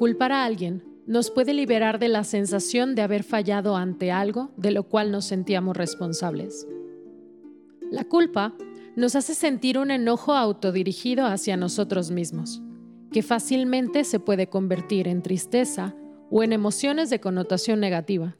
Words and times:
Culpar 0.00 0.32
a 0.32 0.46
alguien 0.46 0.82
nos 1.06 1.30
puede 1.30 1.52
liberar 1.52 1.98
de 1.98 2.08
la 2.08 2.24
sensación 2.24 2.94
de 2.94 3.02
haber 3.02 3.22
fallado 3.22 3.76
ante 3.76 4.10
algo 4.10 4.50
de 4.56 4.70
lo 4.70 4.84
cual 4.84 5.12
nos 5.12 5.26
sentíamos 5.26 5.76
responsables. 5.76 6.66
La 7.90 8.04
culpa 8.04 8.54
nos 8.96 9.14
hace 9.14 9.34
sentir 9.34 9.76
un 9.76 9.90
enojo 9.90 10.32
autodirigido 10.32 11.26
hacia 11.26 11.58
nosotros 11.58 12.10
mismos, 12.10 12.62
que 13.12 13.22
fácilmente 13.22 14.04
se 14.04 14.20
puede 14.20 14.48
convertir 14.48 15.06
en 15.06 15.20
tristeza 15.20 15.94
o 16.30 16.42
en 16.42 16.54
emociones 16.54 17.10
de 17.10 17.20
connotación 17.20 17.78
negativa. 17.78 18.38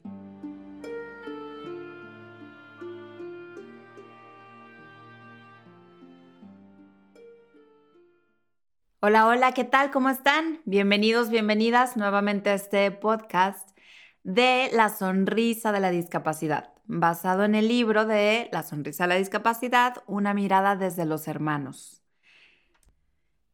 Hola, 9.03 9.25
hola, 9.25 9.51
¿qué 9.53 9.63
tal? 9.63 9.89
¿Cómo 9.89 10.09
están? 10.09 10.61
Bienvenidos, 10.65 11.31
bienvenidas 11.31 11.97
nuevamente 11.97 12.51
a 12.51 12.53
este 12.53 12.91
podcast 12.91 13.67
de 14.23 14.69
La 14.73 14.89
Sonrisa 14.89 15.71
de 15.71 15.79
la 15.79 15.89
Discapacidad, 15.89 16.71
basado 16.85 17.43
en 17.43 17.55
el 17.55 17.67
libro 17.67 18.05
de 18.05 18.47
La 18.51 18.61
Sonrisa 18.61 19.05
de 19.05 19.07
la 19.07 19.15
Discapacidad, 19.15 20.03
una 20.05 20.35
mirada 20.35 20.75
desde 20.75 21.05
los 21.05 21.27
hermanos. 21.27 22.03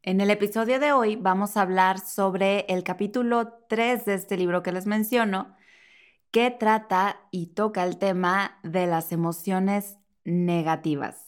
En 0.02 0.20
el 0.20 0.30
episodio 0.30 0.78
de 0.80 0.92
hoy 0.92 1.16
vamos 1.16 1.56
a 1.56 1.62
hablar 1.62 1.98
sobre 1.98 2.66
el 2.68 2.84
capítulo 2.84 3.54
3 3.70 4.04
de 4.04 4.14
este 4.14 4.36
libro 4.36 4.62
que 4.62 4.72
les 4.72 4.84
menciono, 4.84 5.56
que 6.30 6.50
trata 6.50 7.22
y 7.30 7.54
toca 7.54 7.84
el 7.84 7.96
tema 7.96 8.58
de 8.64 8.86
las 8.86 9.12
emociones 9.12 9.96
negativas. 10.24 11.27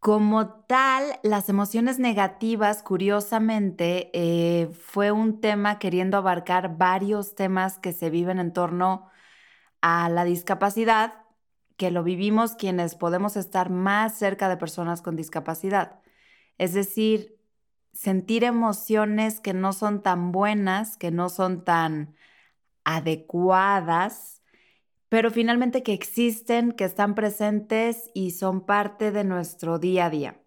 Como 0.00 0.50
tal, 0.66 1.18
las 1.24 1.48
emociones 1.48 1.98
negativas, 1.98 2.82
curiosamente, 2.82 4.10
eh, 4.14 4.68
fue 4.72 5.10
un 5.10 5.40
tema 5.40 5.78
queriendo 5.80 6.16
abarcar 6.18 6.76
varios 6.78 7.34
temas 7.34 7.78
que 7.78 7.92
se 7.92 8.08
viven 8.10 8.38
en 8.38 8.52
torno 8.52 9.08
a 9.82 10.08
la 10.10 10.24
discapacidad, 10.24 11.14
que 11.76 11.90
lo 11.90 12.04
vivimos 12.04 12.56
quienes 12.56 12.94
podemos 12.96 13.36
estar 13.36 13.70
más 13.70 14.18
cerca 14.18 14.48
de 14.48 14.56
personas 14.58 15.02
con 15.02 15.16
discapacidad. 15.16 16.00
Es 16.58 16.74
decir, 16.74 17.38
sentir 17.92 18.44
emociones 18.44 19.40
que 19.40 19.54
no 19.54 19.72
son 19.72 20.02
tan 20.02 20.32
buenas, 20.32 20.96
que 20.98 21.10
no 21.10 21.28
son 21.30 21.64
tan 21.64 22.16
adecuadas 22.84 24.35
pero 25.08 25.30
finalmente 25.30 25.82
que 25.82 25.92
existen, 25.92 26.72
que 26.72 26.84
están 26.84 27.14
presentes 27.14 28.10
y 28.14 28.32
son 28.32 28.60
parte 28.60 29.12
de 29.12 29.24
nuestro 29.24 29.78
día 29.78 30.06
a 30.06 30.10
día. 30.10 30.40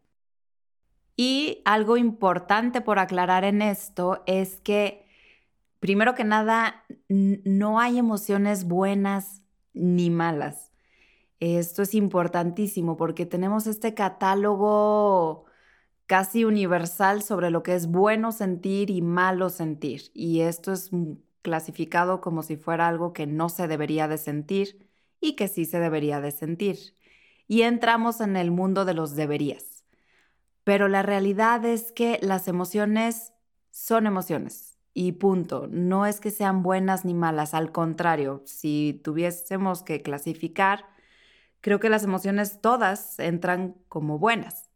Y 1.16 1.62
algo 1.66 1.98
importante 1.98 2.82
por 2.82 3.00
aclarar 3.00 3.44
en 3.44 3.62
esto 3.62 4.24
es 4.26 4.62
que, 4.62 5.06
primero 5.80 6.16
que 6.16 6.24
nada, 6.24 6.86
no 7.10 7.80
hay 7.80 7.98
emociones 7.98 8.66
buenas 8.66 9.42
ni 9.74 10.10
malas. 10.10 10.72
Esto 11.40 11.82
es 11.82 11.94
importantísimo 11.96 12.98
porque 12.98 13.26
tenemos 13.26 13.68
este 13.68 13.94
catálogo 13.94 15.46
casi 16.06 16.44
universal 16.44 17.22
sobre 17.22 17.50
lo 17.52 17.64
que 17.64 17.76
es 17.76 17.88
bueno 17.88 18.32
sentir 18.32 18.90
y 18.90 19.02
malo 19.02 19.50
sentir. 19.50 20.12
Y 20.14 20.42
esto 20.42 20.74
es 20.74 20.90
clasificado 21.42 22.22
como 22.22 22.44
si 22.44 22.58
fuera 22.58 22.88
algo 22.88 23.14
que 23.14 23.28
no 23.28 23.50
se 23.50 23.68
debería 23.68 24.08
de 24.08 24.18
sentir 24.18 24.90
y 25.22 25.36
que 25.36 25.48
sí 25.48 25.66
se 25.66 25.80
debería 25.80 26.22
de 26.22 26.32
sentir. 26.32 26.96
Y 27.48 27.64
entramos 27.64 28.22
en 28.22 28.36
el 28.36 28.52
mundo 28.52 28.86
de 28.86 28.94
los 28.94 29.16
deberías. 29.16 29.84
Pero 30.64 30.88
la 30.88 31.02
realidad 31.02 31.66
es 31.66 31.92
que 31.92 32.20
las 32.22 32.48
emociones 32.48 33.34
son 33.72 34.06
emociones 34.06 34.78
y 34.94 35.14
punto. 35.14 35.68
No 35.72 36.06
es 36.06 36.20
que 36.20 36.32
sean 36.32 36.62
buenas 36.62 37.06
ni 37.06 37.14
malas, 37.14 37.54
al 37.54 37.72
contrario, 37.72 38.44
si 38.46 39.00
tuviésemos 39.04 39.82
que 39.82 40.02
clasificar, 40.02 40.86
creo 41.62 41.80
que 41.80 41.90
las 41.90 42.04
emociones 42.04 42.62
todas 42.62 43.18
entran 43.20 43.76
como 43.88 44.20
buenas. 44.20 44.70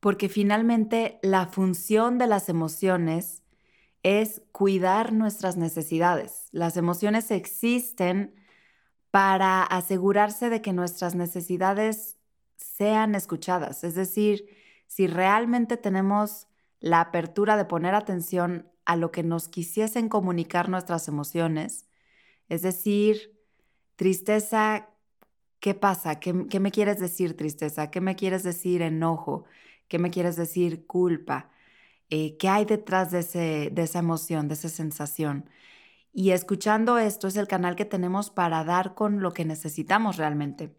Porque 0.00 0.28
finalmente 0.28 1.18
la 1.22 1.46
función 1.46 2.18
de 2.18 2.26
las 2.26 2.48
emociones 2.48 3.41
es 4.02 4.42
cuidar 4.52 5.12
nuestras 5.12 5.56
necesidades. 5.56 6.48
Las 6.50 6.76
emociones 6.76 7.30
existen 7.30 8.34
para 9.10 9.62
asegurarse 9.62 10.50
de 10.50 10.62
que 10.62 10.72
nuestras 10.72 11.14
necesidades 11.14 12.16
sean 12.56 13.14
escuchadas. 13.14 13.84
Es 13.84 13.94
decir, 13.94 14.46
si 14.86 15.06
realmente 15.06 15.76
tenemos 15.76 16.48
la 16.80 17.00
apertura 17.00 17.56
de 17.56 17.64
poner 17.64 17.94
atención 17.94 18.68
a 18.84 18.96
lo 18.96 19.12
que 19.12 19.22
nos 19.22 19.48
quisiesen 19.48 20.08
comunicar 20.08 20.68
nuestras 20.68 21.06
emociones, 21.06 21.86
es 22.48 22.62
decir, 22.62 23.38
tristeza, 23.96 24.88
¿qué 25.60 25.74
pasa? 25.74 26.18
¿Qué, 26.18 26.46
¿Qué, 26.50 26.58
me 26.58 26.72
quieres 26.72 26.98
decir 26.98 27.36
tristeza? 27.36 27.90
¿Qué 27.90 28.00
me 28.00 28.16
quieres 28.16 28.42
decir 28.42 28.82
enojo? 28.82 29.44
¿Qué 29.86 29.98
me 29.98 30.10
quieres 30.10 30.36
decir 30.36 30.86
culpa? 30.86 31.51
Eh, 32.14 32.36
qué 32.36 32.48
hay 32.50 32.66
detrás 32.66 33.10
de, 33.10 33.70
de 33.72 33.82
esa 33.82 33.98
emoción, 34.00 34.46
de 34.46 34.54
esa 34.54 34.68
sensación. 34.68 35.48
Y 36.12 36.32
escuchando 36.32 36.98
esto 36.98 37.28
es 37.28 37.36
el 37.36 37.48
canal 37.48 37.76
que 37.76 37.86
tenemos 37.86 38.30
para 38.30 38.64
dar 38.64 38.94
con 38.94 39.22
lo 39.22 39.32
que 39.32 39.46
necesitamos 39.46 40.18
realmente. 40.18 40.76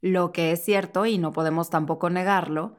Lo 0.00 0.32
que 0.32 0.52
es 0.52 0.64
cierto, 0.64 1.06
y 1.06 1.18
no 1.18 1.32
podemos 1.32 1.70
tampoco 1.70 2.08
negarlo, 2.08 2.76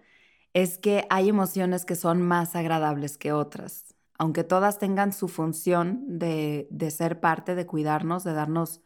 es 0.53 0.77
que 0.77 1.05
hay 1.09 1.29
emociones 1.29 1.85
que 1.85 1.95
son 1.95 2.21
más 2.21 2.55
agradables 2.55 3.17
que 3.17 3.33
otras. 3.33 3.95
Aunque 4.17 4.45
todas 4.45 4.79
tengan 4.79 5.11
su 5.11 5.27
función 5.27 6.19
de, 6.19 6.67
de 6.71 6.91
ser 6.91 7.19
parte, 7.19 7.55
de 7.55 7.65
cuidarnos, 7.65 8.23
de 8.23 8.33
darnos 8.33 8.81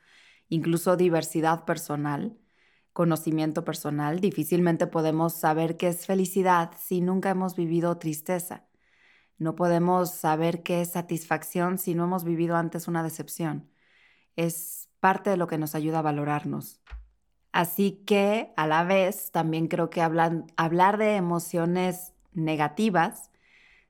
incluso 0.49 0.97
diversidad 0.97 1.65
personal, 1.65 2.37
conocimiento 2.97 3.63
personal, 3.63 4.21
difícilmente 4.21 4.87
podemos 4.87 5.35
saber 5.35 5.77
qué 5.77 5.89
es 5.89 6.07
felicidad 6.07 6.71
si 6.79 6.99
nunca 6.99 7.29
hemos 7.29 7.55
vivido 7.55 7.95
tristeza. 7.99 8.65
No 9.37 9.53
podemos 9.53 10.09
saber 10.09 10.63
qué 10.63 10.81
es 10.81 10.93
satisfacción 10.93 11.77
si 11.77 11.93
no 11.93 12.05
hemos 12.05 12.23
vivido 12.23 12.55
antes 12.55 12.87
una 12.87 13.03
decepción. 13.03 13.69
Es 14.35 14.89
parte 14.99 15.29
de 15.29 15.37
lo 15.37 15.45
que 15.45 15.59
nos 15.59 15.75
ayuda 15.75 15.99
a 15.99 16.01
valorarnos. 16.01 16.81
Así 17.51 18.03
que, 18.07 18.51
a 18.57 18.65
la 18.65 18.83
vez, 18.83 19.29
también 19.29 19.67
creo 19.67 19.91
que 19.91 20.01
hablar 20.01 20.97
de 20.97 21.17
emociones 21.17 22.15
negativas, 22.33 23.29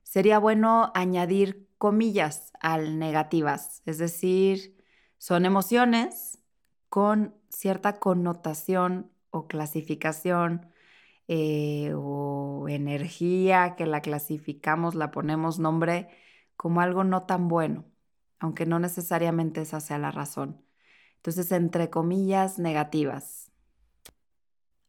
sería 0.02 0.38
bueno 0.38 0.92
añadir 0.94 1.66
comillas 1.78 2.52
al 2.60 2.98
negativas, 2.98 3.80
es 3.86 3.96
decir, 3.96 4.76
son 5.16 5.46
emociones 5.46 6.40
con 6.90 7.37
cierta 7.48 7.98
connotación 7.98 9.10
o 9.30 9.46
clasificación 9.48 10.72
eh, 11.28 11.92
o 11.96 12.66
energía 12.68 13.76
que 13.76 13.86
la 13.86 14.00
clasificamos, 14.00 14.94
la 14.94 15.10
ponemos 15.10 15.58
nombre 15.58 16.08
como 16.56 16.80
algo 16.80 17.04
no 17.04 17.24
tan 17.24 17.48
bueno, 17.48 17.84
aunque 18.38 18.66
no 18.66 18.78
necesariamente 18.78 19.62
esa 19.62 19.80
sea 19.80 19.98
la 19.98 20.10
razón. 20.10 20.62
Entonces, 21.16 21.52
entre 21.52 21.90
comillas, 21.90 22.58
negativas. 22.58 23.50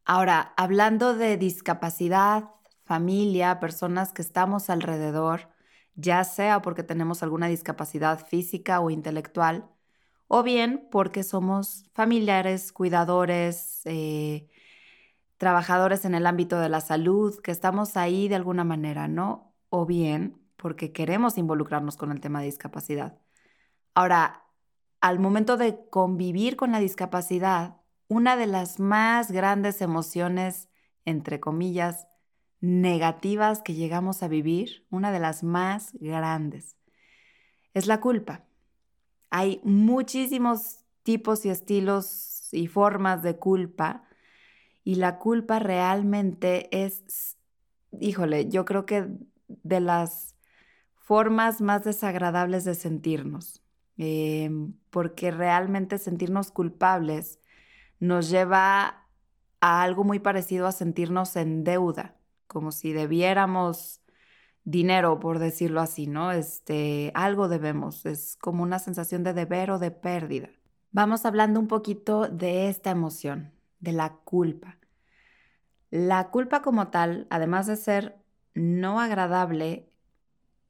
Ahora, 0.05 0.53
hablando 0.57 1.15
de 1.15 1.37
discapacidad, 1.37 2.49
familia, 2.83 3.59
personas 3.59 4.13
que 4.13 4.21
estamos 4.23 4.69
alrededor, 4.69 5.49
ya 5.95 6.23
sea 6.23 6.61
porque 6.61 6.83
tenemos 6.83 7.21
alguna 7.21 7.47
discapacidad 7.47 8.25
física 8.25 8.79
o 8.79 8.89
intelectual, 8.89 9.69
o 10.29 10.43
bien 10.43 10.87
porque 10.91 11.23
somos 11.23 11.85
familiares, 11.93 12.71
cuidadores, 12.71 13.81
eh, 13.85 14.47
trabajadores 15.37 16.05
en 16.05 16.13
el 16.13 16.27
ámbito 16.27 16.59
de 16.59 16.69
la 16.69 16.81
salud, 16.81 17.39
que 17.41 17.51
estamos 17.51 17.97
ahí 17.97 18.27
de 18.27 18.35
alguna 18.35 18.63
manera, 18.63 19.07
¿no? 19.07 19.55
O 19.69 19.87
bien 19.87 20.39
porque 20.55 20.91
queremos 20.91 21.39
involucrarnos 21.39 21.97
con 21.97 22.11
el 22.11 22.21
tema 22.21 22.41
de 22.41 22.45
discapacidad. 22.45 23.17
Ahora, 23.95 24.45
al 25.01 25.17
momento 25.17 25.57
de 25.57 25.89
convivir 25.89 26.57
con 26.57 26.71
la 26.71 26.79
discapacidad, 26.79 27.77
una 28.07 28.37
de 28.37 28.45
las 28.45 28.79
más 28.79 29.31
grandes 29.31 29.81
emociones, 29.81 30.69
entre 31.05 31.39
comillas, 31.39 32.07
negativas 32.61 33.63
que 33.63 33.73
llegamos 33.73 34.21
a 34.21 34.27
vivir, 34.27 34.85
una 34.91 35.11
de 35.11 35.19
las 35.19 35.43
más 35.43 35.91
grandes, 35.93 36.77
es 37.73 37.87
la 37.87 37.99
culpa. 37.99 38.48
Hay 39.29 39.61
muchísimos 39.63 40.85
tipos 41.03 41.45
y 41.45 41.49
estilos 41.49 42.49
y 42.51 42.67
formas 42.67 43.21
de 43.21 43.37
culpa 43.37 44.03
y 44.83 44.95
la 44.95 45.19
culpa 45.19 45.59
realmente 45.59 46.67
es, 46.71 47.37
híjole, 47.99 48.49
yo 48.49 48.65
creo 48.65 48.85
que 48.85 49.07
de 49.47 49.79
las 49.79 50.35
formas 50.95 51.61
más 51.61 51.83
desagradables 51.83 52.65
de 52.65 52.75
sentirnos, 52.75 53.61
em, 53.97 54.73
porque 54.89 55.31
realmente 55.31 55.97
sentirnos 55.97 56.51
culpables 56.51 57.39
nos 57.99 58.29
lleva 58.29 59.07
a 59.61 59.83
algo 59.83 60.03
muy 60.03 60.19
parecido 60.19 60.67
a 60.67 60.71
sentirnos 60.71 61.35
en 61.35 61.63
deuda, 61.63 62.15
como 62.47 62.71
si 62.71 62.93
debiéramos 62.93 64.01
dinero, 64.63 65.19
por 65.19 65.39
decirlo 65.39 65.81
así, 65.81 66.07
¿no? 66.07 66.31
Este, 66.31 67.11
algo 67.15 67.47
debemos, 67.47 68.05
es 68.05 68.37
como 68.37 68.63
una 68.63 68.79
sensación 68.79 69.23
de 69.23 69.33
deber 69.33 69.71
o 69.71 69.79
de 69.79 69.91
pérdida. 69.91 70.49
Vamos 70.91 71.25
hablando 71.25 71.59
un 71.59 71.67
poquito 71.67 72.27
de 72.27 72.69
esta 72.69 72.91
emoción, 72.91 73.51
de 73.79 73.93
la 73.93 74.15
culpa. 74.23 74.77
La 75.91 76.29
culpa 76.29 76.61
como 76.61 76.89
tal, 76.89 77.27
además 77.29 77.67
de 77.67 77.75
ser 77.75 78.19
no 78.53 78.99
agradable, 78.99 79.91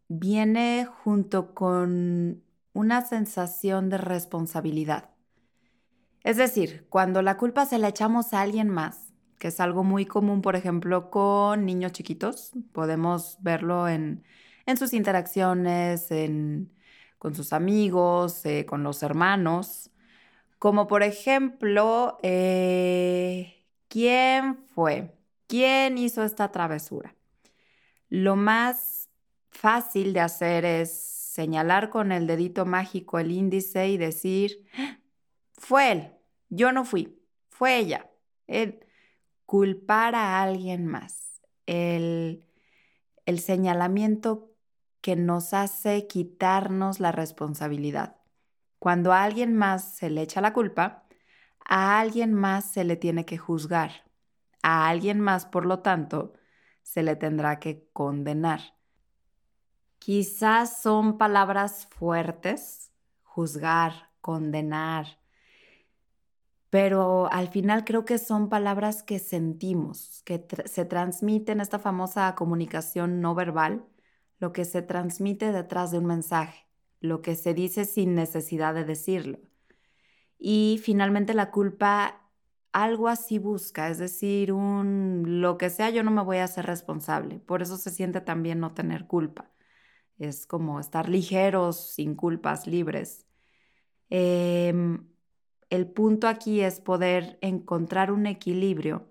viene 0.08 0.86
junto 0.86 1.54
con 1.54 2.44
una 2.74 3.02
sensación 3.02 3.90
de 3.90 3.98
responsabilidad. 3.98 5.10
Es 6.24 6.38
decir, 6.38 6.86
cuando 6.90 7.22
la 7.22 7.38
culpa 7.38 7.66
se 7.66 7.80
la 7.80 7.90
echamos 7.90 8.34
a 8.34 8.42
alguien 8.42 8.70
más, 8.70 9.09
que 9.40 9.48
es 9.48 9.60
algo 9.60 9.84
muy 9.84 10.06
común, 10.06 10.42
por 10.42 10.56
ejemplo, 10.56 11.10
con 11.10 11.66
niños 11.66 11.94
chiquitos, 11.94 12.52
podemos 12.74 13.38
verlo 13.42 13.88
en, 13.88 14.24
sus 14.78 14.94
interacciones, 14.94 16.10
con 17.18 17.34
sus 17.34 17.54
amigos, 17.54 18.46
eh, 18.46 18.66
con 18.68 18.84
los 18.84 19.02
hermanos, 19.02 19.90
como 20.60 20.88
por 20.88 21.04
ejemplo, 21.04 22.20
eh, 22.22 23.66
¿quién 23.88 24.58
fue? 24.76 25.16
¿Quién 25.48 25.98
hizo 25.98 26.24
esta 26.24 26.52
travesura? 26.52 27.16
Lo 28.10 28.36
más 28.36 29.10
fácil 29.50 30.14
de 30.14 30.20
hacer 30.20 30.66
es 30.66 30.92
señalar 30.94 31.90
con 31.90 32.12
el 32.12 32.28
dedito 32.28 32.66
mágico 32.66 33.20
el 33.20 33.32
índice 33.32 33.88
y 33.88 33.98
decir, 33.98 34.66
fue 35.54 35.92
él, 35.92 36.12
yo 36.50 36.72
no 36.74 36.84
fui, 36.86 37.18
fue 37.50 37.78
ella. 37.78 38.10
El 38.48 38.86
culpar 39.50 40.14
a 40.14 40.44
alguien 40.44 40.86
más, 40.86 41.42
el, 41.66 42.46
el 43.26 43.40
señalamiento 43.40 44.52
que 45.02 45.16
nos 45.16 45.56
hace 45.56 46.06
quitarnos 46.06 47.00
la 47.00 47.12
responsabilidad. 47.12 48.18
Cuando 48.78 49.12
a 49.12 49.24
alguien 49.24 49.56
más 49.56 49.96
se 49.96 50.12
le 50.12 50.22
echa 50.22 50.40
la 50.40 50.54
culpa, 50.54 51.08
a 51.66 52.00
alguien 52.00 52.32
más 52.32 52.72
se 52.72 52.84
le 52.84 52.96
tiene 52.96 53.26
que 53.26 53.40
juzgar. 53.40 54.04
A 54.62 54.88
alguien 54.88 55.20
más, 55.20 55.48
por 55.48 55.66
lo 55.66 55.80
tanto, 55.80 56.36
se 56.84 57.02
le 57.02 57.16
tendrá 57.16 57.58
que 57.58 57.90
condenar. 57.92 58.78
Quizás 59.98 60.80
son 60.80 61.18
palabras 61.18 61.88
fuertes, 61.88 62.92
juzgar, 63.24 64.12
condenar, 64.22 65.19
pero 66.70 67.32
al 67.32 67.50
final 67.50 67.84
creo 67.86 68.06
que 68.06 68.18
son 68.18 68.50
palabras 68.50 69.04
que 69.04 69.20
sentimos, 69.20 70.22
que 70.26 70.46
se 70.66 70.86
transmiten 70.86 71.62
esta 71.62 71.80
famosa 71.80 72.36
comunicación 72.36 73.22
no 73.22 73.36
verbal, 73.36 73.86
lo 74.40 74.54
que 74.54 74.66
se 74.66 74.82
transmite 74.82 75.52
detrás 75.52 75.92
de 75.92 76.00
un 76.00 76.06
mensaje 76.06 76.70
lo 77.02 77.22
que 77.22 77.36
se 77.36 77.54
dice 77.54 77.86
sin 77.86 78.16
necesidad 78.16 78.74
de 78.74 78.86
decirlo. 78.86 79.40
Y 80.38 80.80
finalmente 80.84 81.34
la 81.34 81.52
culpa 81.52 82.22
algo 82.72 83.08
así 83.08 83.40
busca, 83.40 83.90
es 83.90 83.98
decir, 83.98 84.54
un 84.54 85.42
lo 85.42 85.58
que 85.58 85.70
sea, 85.70 85.90
yo 85.90 86.04
no 86.04 86.12
me 86.12 86.24
voy 86.24 86.38
a 86.38 86.46
hacer 86.46 86.66
responsable. 86.66 87.40
Por 87.40 87.62
eso 87.62 87.78
se 87.78 87.92
siente 87.92 88.22
también 88.22 88.60
no 88.60 88.74
tener 88.74 89.08
culpa. 89.08 89.52
Es 90.20 90.46
como 90.48 90.80
estar 90.80 91.10
ligeros, 91.10 91.94
sin 91.94 92.16
culpas, 92.16 92.68
libres. 92.68 93.26
Em, 94.10 95.08
el 95.70 95.88
punto 95.88 96.28
aquí 96.28 96.62
es 96.62 96.80
poder 96.80 97.38
encontrar 97.42 98.12
un 98.12 98.26
equilibrio 98.26 99.08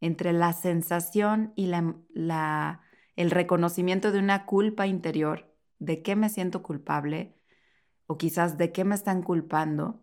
entre 0.00 0.32
la 0.32 0.52
sensación 0.52 1.52
y 1.56 1.70
el 3.16 3.30
reconocimiento 3.30 4.12
de 4.12 4.18
una 4.18 4.46
culpa 4.46 4.86
interior 4.86 5.52
de 5.78 6.02
qué 6.02 6.16
me 6.16 6.28
siento 6.28 6.62
culpable 6.62 7.34
o 8.06 8.16
quizás 8.16 8.56
de 8.58 8.72
qué 8.72 8.84
me 8.84 8.94
están 8.94 9.22
culpando 9.22 10.00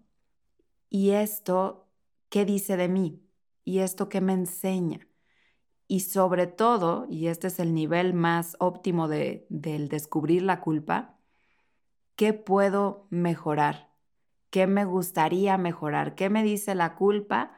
y 0.89 1.11
esto 1.11 1.89
qué 2.29 2.45
dice 2.45 2.77
de 2.77 2.87
mí 2.87 3.23
y 3.63 3.79
esto 3.79 4.09
qué 4.09 4.21
me 4.21 4.33
enseña. 4.33 5.07
Y 5.87 6.01
sobre 6.01 6.47
todo, 6.47 7.05
y 7.09 7.27
este 7.27 7.47
es 7.47 7.59
el 7.59 7.73
nivel 7.73 8.13
más 8.13 8.55
óptimo 8.59 9.07
de, 9.07 9.45
del 9.49 9.87
descubrir 9.87 10.41
la 10.41 10.61
culpa, 10.61 11.17
¿qué 12.15 12.33
puedo 12.33 13.07
mejorar? 13.09 13.94
¿Qué 14.55 14.67
me 14.67 14.85
gustaría 14.85 15.57
mejorar? 15.57 16.15
¿Qué 16.15 16.29
me 16.29 16.41
dice 16.41 16.75
la 16.75 16.95
culpa 16.95 17.51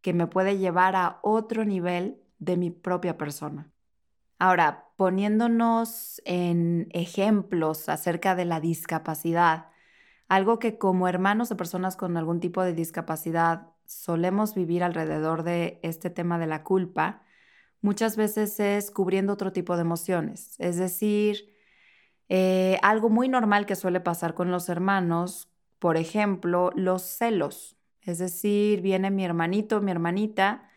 que 0.00 0.12
me 0.12 0.26
puede 0.26 0.58
llevar 0.58 0.96
a 0.96 1.20
otro 1.22 1.64
nivel 1.64 2.20
de 2.40 2.56
mi 2.56 2.72
propia 2.72 3.16
persona? 3.16 3.70
Ahora, 4.40 4.88
poniéndonos 4.96 6.20
en 6.24 6.88
ejemplos 6.90 7.88
acerca 7.88 8.34
de 8.34 8.46
la 8.46 8.58
discapacidad, 8.58 9.68
algo 10.26 10.58
que 10.58 10.76
como 10.76 11.06
hermanos 11.06 11.50
de 11.50 11.54
personas 11.54 11.94
con 11.94 12.16
algún 12.16 12.40
tipo 12.40 12.64
de 12.64 12.74
discapacidad 12.74 13.68
solemos 13.86 14.56
vivir 14.56 14.82
alrededor 14.82 15.44
de 15.44 15.78
este 15.84 16.10
tema 16.10 16.36
de 16.40 16.48
la 16.48 16.64
culpa, 16.64 17.22
muchas 17.80 18.16
veces 18.16 18.58
es 18.58 18.90
cubriendo 18.90 19.34
otro 19.34 19.52
tipo 19.52 19.76
de 19.76 19.82
emociones. 19.82 20.56
Es 20.58 20.78
decir, 20.78 21.54
eh, 22.28 22.76
algo 22.82 23.08
muy 23.08 23.28
normal 23.28 23.66
que 23.66 23.76
suele 23.76 24.00
pasar 24.00 24.34
con 24.34 24.50
los 24.50 24.68
hermanos, 24.68 25.49
por 25.80 25.96
ejemplo, 25.98 26.70
los 26.76 27.02
celos. 27.02 27.76
Es 28.02 28.18
decir, 28.18 28.82
viene 28.82 29.10
mi 29.10 29.24
hermanito, 29.24 29.80
mi 29.82 29.90
hermanita, 29.92 30.70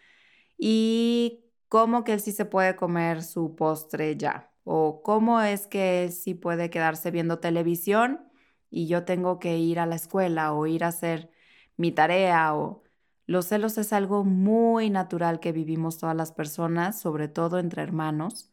y 0.57 1.45
cómo 1.69 2.03
que 2.03 2.13
él 2.13 2.21
sí 2.21 2.31
se 2.31 2.45
puede 2.45 2.75
comer 2.75 3.23
su 3.23 3.55
postre 3.55 4.17
ya, 4.17 4.51
o 4.63 5.01
cómo 5.03 5.41
es 5.41 5.67
que 5.67 6.05
él 6.05 6.11
sí 6.13 6.33
puede 6.35 6.69
quedarse 6.69 7.11
viendo 7.11 7.39
televisión 7.39 8.21
y 8.69 8.87
yo 8.87 9.05
tengo 9.05 9.39
que 9.39 9.57
ir 9.57 9.79
a 9.79 9.85
la 9.85 9.95
escuela 9.95 10.53
o 10.53 10.67
ir 10.67 10.83
a 10.83 10.87
hacer 10.89 11.31
mi 11.77 11.91
tarea 11.91 12.55
o 12.55 12.83
los 13.25 13.47
celos 13.47 13.77
es 13.77 13.93
algo 13.93 14.23
muy 14.25 14.89
natural 14.89 15.39
que 15.39 15.51
vivimos 15.53 15.97
todas 15.97 16.15
las 16.15 16.31
personas, 16.33 16.99
sobre 16.99 17.27
todo 17.29 17.59
entre 17.59 17.81
hermanos, 17.81 18.51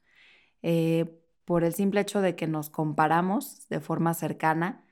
eh, 0.63 1.21
por 1.45 1.65
el 1.65 1.75
simple 1.75 2.01
hecho 2.03 2.21
de 2.21 2.37
que 2.37 2.47
nos 2.47 2.71
comparamos 2.71 3.69
de 3.69 3.81
forma 3.81 4.15
cercana. 4.15 4.85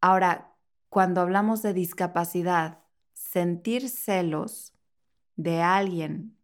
Ahora, 0.00 0.54
cuando 0.88 1.20
hablamos 1.20 1.62
de 1.62 1.74
discapacidad, 1.74 2.80
sentir 3.12 3.88
celos 3.88 4.72
de 5.36 5.60
alguien 5.62 6.36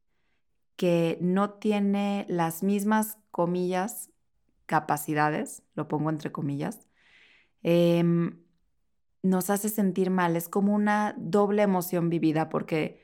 que 0.77 1.19
no 1.21 1.55
tiene 1.55 2.27
las 2.29 2.63
mismas 2.63 3.19
comillas 3.31 4.11
capacidades, 4.67 5.63
lo 5.75 5.89
pongo 5.89 6.11
entre 6.11 6.33
comillas, 6.33 6.87
em, 7.63 8.43
nos 9.23 9.51
hace 9.51 9.69
sentir 9.69 10.11
mal. 10.11 10.37
Es 10.37 10.49
como 10.49 10.75
una 10.75 11.15
doble 11.19 11.63
emoción 11.63 12.11
vivida 12.11 12.49
porque 12.49 13.01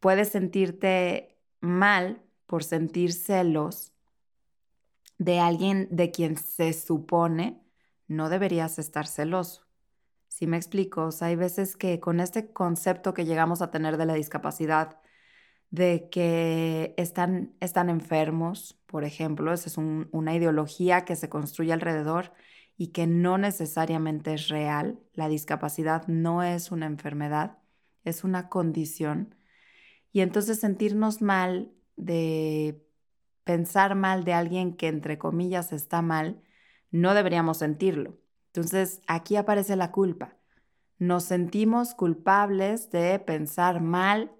puedes 0.00 0.28
sentirte 0.30 1.38
mal 1.60 2.22
por 2.46 2.64
sentir 2.64 3.12
celos 3.12 3.92
de 5.18 5.40
alguien 5.40 5.88
de 5.90 6.10
quien 6.10 6.36
se 6.36 6.72
supone 6.72 7.65
no 8.08 8.28
deberías 8.28 8.78
estar 8.78 9.06
celoso. 9.06 9.66
Si 10.28 10.46
me 10.46 10.56
explico, 10.56 11.10
hay 11.20 11.36
veces 11.36 11.76
que 11.76 12.00
con 12.00 12.20
este 12.20 12.52
concepto 12.52 13.14
que 13.14 13.24
llegamos 13.24 13.62
a 13.62 13.70
tener 13.70 13.96
de 13.96 14.06
la 14.06 14.14
discapacidad, 14.14 15.00
de 15.70 16.08
que 16.10 16.94
están, 16.96 17.54
están 17.60 17.90
enfermos, 17.90 18.80
por 18.86 19.04
ejemplo, 19.04 19.52
esa 19.52 19.68
es 19.68 19.78
una 19.78 20.34
ideología 20.34 21.04
que 21.04 21.16
se 21.16 21.28
construye 21.28 21.72
alrededor 21.72 22.32
y 22.76 22.88
que 22.88 23.06
no 23.06 23.38
necesariamente 23.38 24.34
es 24.34 24.48
real. 24.48 25.00
La 25.14 25.28
discapacidad 25.28 26.06
no 26.06 26.42
es 26.42 26.70
una 26.70 26.86
enfermedad, 26.86 27.58
es 28.04 28.24
una 28.24 28.48
condición. 28.48 29.34
Y 30.12 30.20
entonces 30.20 30.60
sentirnos 30.60 31.22
mal 31.22 31.72
de 31.96 32.82
pensar 33.44 33.94
mal 33.94 34.24
de 34.24 34.34
alguien 34.34 34.76
que 34.76 34.88
entre 34.88 35.18
comillas 35.18 35.72
está 35.72 36.02
mal, 36.02 36.42
no 36.90 37.14
deberíamos 37.14 37.58
sentirlo. 37.58 38.18
Entonces 38.48 39.00
aquí 39.06 39.36
aparece 39.36 39.76
la 39.76 39.92
culpa. 39.92 40.36
Nos 40.98 41.24
sentimos 41.24 41.94
culpables 41.94 42.90
de 42.90 43.18
pensar 43.18 43.80
mal 43.80 44.32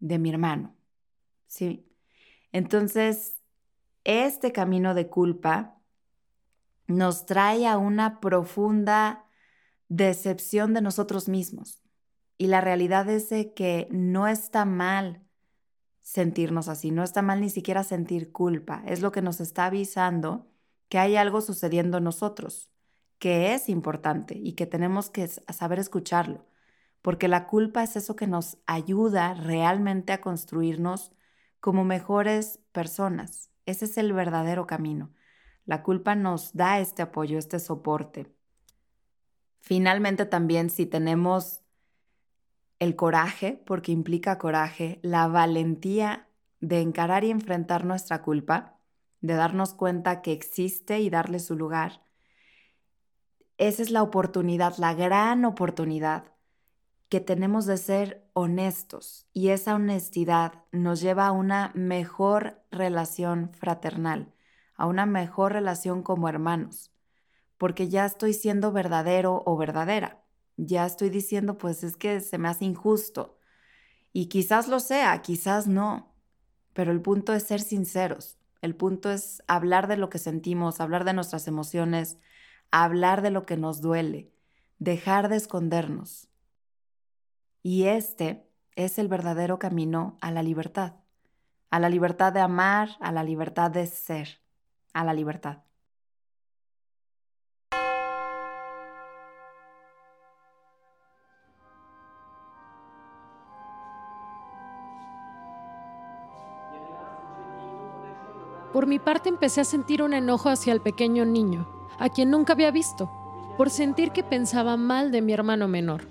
de 0.00 0.18
mi 0.18 0.30
hermano. 0.30 0.74
¿Sí? 1.46 1.86
Entonces, 2.52 3.38
este 4.04 4.52
camino 4.52 4.94
de 4.94 5.08
culpa 5.08 5.78
nos 6.86 7.26
trae 7.26 7.66
a 7.66 7.76
una 7.76 8.20
profunda 8.20 9.26
decepción 9.88 10.72
de 10.72 10.80
nosotros 10.80 11.28
mismos. 11.28 11.82
Y 12.38 12.46
la 12.46 12.60
realidad 12.60 13.08
es 13.10 13.28
que 13.54 13.88
no 13.90 14.28
está 14.28 14.64
mal 14.64 15.22
sentirnos 16.02 16.68
así, 16.68 16.90
no 16.92 17.02
está 17.02 17.22
mal 17.22 17.40
ni 17.40 17.50
siquiera 17.50 17.82
sentir 17.82 18.30
culpa. 18.30 18.82
Es 18.86 19.00
lo 19.00 19.10
que 19.10 19.22
nos 19.22 19.40
está 19.40 19.66
avisando 19.66 20.46
que 20.88 20.98
hay 20.98 21.16
algo 21.16 21.40
sucediendo 21.40 21.98
en 21.98 22.04
nosotros, 22.04 22.70
que 23.18 23.54
es 23.54 23.68
importante 23.68 24.36
y 24.36 24.52
que 24.54 24.66
tenemos 24.66 25.10
que 25.10 25.28
saber 25.28 25.78
escucharlo 25.78 26.46
porque 27.06 27.28
la 27.28 27.46
culpa 27.46 27.84
es 27.84 27.94
eso 27.94 28.16
que 28.16 28.26
nos 28.26 28.58
ayuda 28.66 29.32
realmente 29.34 30.12
a 30.12 30.20
construirnos 30.20 31.12
como 31.60 31.84
mejores 31.84 32.58
personas, 32.72 33.52
Ese 33.64 33.84
es 33.84 33.96
el 33.96 34.12
verdadero 34.12 34.66
camino. 34.66 35.12
La 35.66 35.84
culpa 35.84 36.16
nos 36.16 36.52
da 36.52 36.80
este 36.80 37.02
apoyo, 37.02 37.38
este 37.38 37.60
soporte. 37.60 38.34
Finalmente 39.60 40.26
también 40.26 40.68
si 40.68 40.84
tenemos 40.84 41.62
el 42.80 42.96
coraje, 42.96 43.62
porque 43.64 43.92
implica 43.92 44.36
coraje, 44.38 44.98
la 45.04 45.28
valentía 45.28 46.28
de 46.58 46.80
encarar 46.80 47.22
y 47.22 47.30
enfrentar 47.30 47.84
nuestra 47.84 48.20
culpa, 48.20 48.75
de 49.20 49.34
darnos 49.34 49.74
cuenta 49.74 50.22
que 50.22 50.32
existe 50.32 51.00
y 51.00 51.10
darle 51.10 51.38
su 51.38 51.56
lugar, 51.56 52.02
esa 53.58 53.82
es 53.82 53.90
la 53.90 54.02
oportunidad, 54.02 54.76
la 54.76 54.94
gran 54.94 55.44
oportunidad 55.44 56.32
que 57.08 57.20
tenemos 57.20 57.66
de 57.66 57.78
ser 57.78 58.28
honestos. 58.32 59.26
Y 59.32 59.48
esa 59.48 59.74
honestidad 59.74 60.64
nos 60.72 61.00
lleva 61.00 61.26
a 61.26 61.32
una 61.32 61.72
mejor 61.74 62.60
relación 62.70 63.50
fraternal, 63.54 64.34
a 64.74 64.86
una 64.86 65.06
mejor 65.06 65.52
relación 65.52 66.02
como 66.02 66.28
hermanos, 66.28 66.92
porque 67.58 67.88
ya 67.88 68.04
estoy 68.04 68.34
siendo 68.34 68.72
verdadero 68.72 69.42
o 69.46 69.56
verdadera, 69.56 70.22
ya 70.56 70.84
estoy 70.84 71.10
diciendo 71.10 71.58
pues 71.58 71.84
es 71.84 71.96
que 71.96 72.20
se 72.20 72.38
me 72.38 72.48
hace 72.48 72.64
injusto. 72.64 73.38
Y 74.12 74.26
quizás 74.26 74.68
lo 74.68 74.80
sea, 74.80 75.20
quizás 75.22 75.66
no, 75.66 76.14
pero 76.72 76.90
el 76.90 77.00
punto 77.00 77.34
es 77.34 77.44
ser 77.44 77.60
sinceros, 77.60 78.38
el 78.66 78.74
punto 78.74 79.10
es 79.10 79.42
hablar 79.46 79.86
de 79.86 79.96
lo 79.96 80.10
que 80.10 80.18
sentimos, 80.18 80.80
hablar 80.80 81.04
de 81.04 81.14
nuestras 81.14 81.48
emociones, 81.48 82.18
hablar 82.70 83.22
de 83.22 83.30
lo 83.30 83.46
que 83.46 83.56
nos 83.56 83.80
duele, 83.80 84.30
dejar 84.78 85.28
de 85.28 85.36
escondernos. 85.36 86.28
Y 87.62 87.84
este 87.84 88.46
es 88.74 88.98
el 88.98 89.08
verdadero 89.08 89.58
camino 89.58 90.18
a 90.20 90.30
la 90.30 90.42
libertad, 90.42 90.96
a 91.70 91.80
la 91.80 91.88
libertad 91.88 92.32
de 92.32 92.40
amar, 92.40 92.90
a 93.00 93.12
la 93.12 93.24
libertad 93.24 93.70
de 93.70 93.86
ser, 93.86 94.40
a 94.92 95.04
la 95.04 95.14
libertad. 95.14 95.65
Por 108.76 108.86
mi 108.86 108.98
parte 108.98 109.30
empecé 109.30 109.62
a 109.62 109.64
sentir 109.64 110.02
un 110.02 110.12
enojo 110.12 110.50
hacia 110.50 110.74
el 110.74 110.82
pequeño 110.82 111.24
niño, 111.24 111.66
a 111.98 112.10
quien 112.10 112.30
nunca 112.30 112.52
había 112.52 112.70
visto, 112.70 113.10
por 113.56 113.70
sentir 113.70 114.10
que 114.10 114.22
pensaba 114.22 114.76
mal 114.76 115.10
de 115.10 115.22
mi 115.22 115.32
hermano 115.32 115.66
menor. 115.66 116.02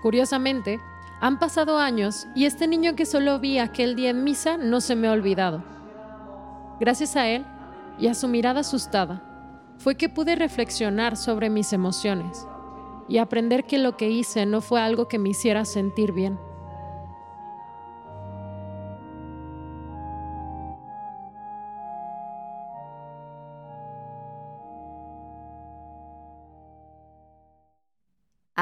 Curiosamente, 0.00 0.80
han 1.20 1.38
pasado 1.38 1.78
años 1.78 2.26
y 2.34 2.46
este 2.46 2.66
niño 2.66 2.96
que 2.96 3.04
solo 3.04 3.40
vi 3.40 3.58
aquel 3.58 3.94
día 3.94 4.08
en 4.08 4.24
misa 4.24 4.56
no 4.56 4.80
se 4.80 4.96
me 4.96 5.06
ha 5.06 5.12
olvidado. 5.12 5.62
Gracias 6.80 7.14
a 7.14 7.28
él 7.28 7.44
y 7.98 8.06
a 8.06 8.14
su 8.14 8.26
mirada 8.26 8.60
asustada, 8.60 9.22
fue 9.76 9.96
que 9.96 10.08
pude 10.08 10.36
reflexionar 10.36 11.14
sobre 11.14 11.50
mis 11.50 11.74
emociones 11.74 12.48
y 13.06 13.18
aprender 13.18 13.64
que 13.64 13.76
lo 13.76 13.98
que 13.98 14.08
hice 14.08 14.46
no 14.46 14.62
fue 14.62 14.80
algo 14.80 15.08
que 15.08 15.18
me 15.18 15.28
hiciera 15.28 15.66
sentir 15.66 16.12
bien. 16.12 16.38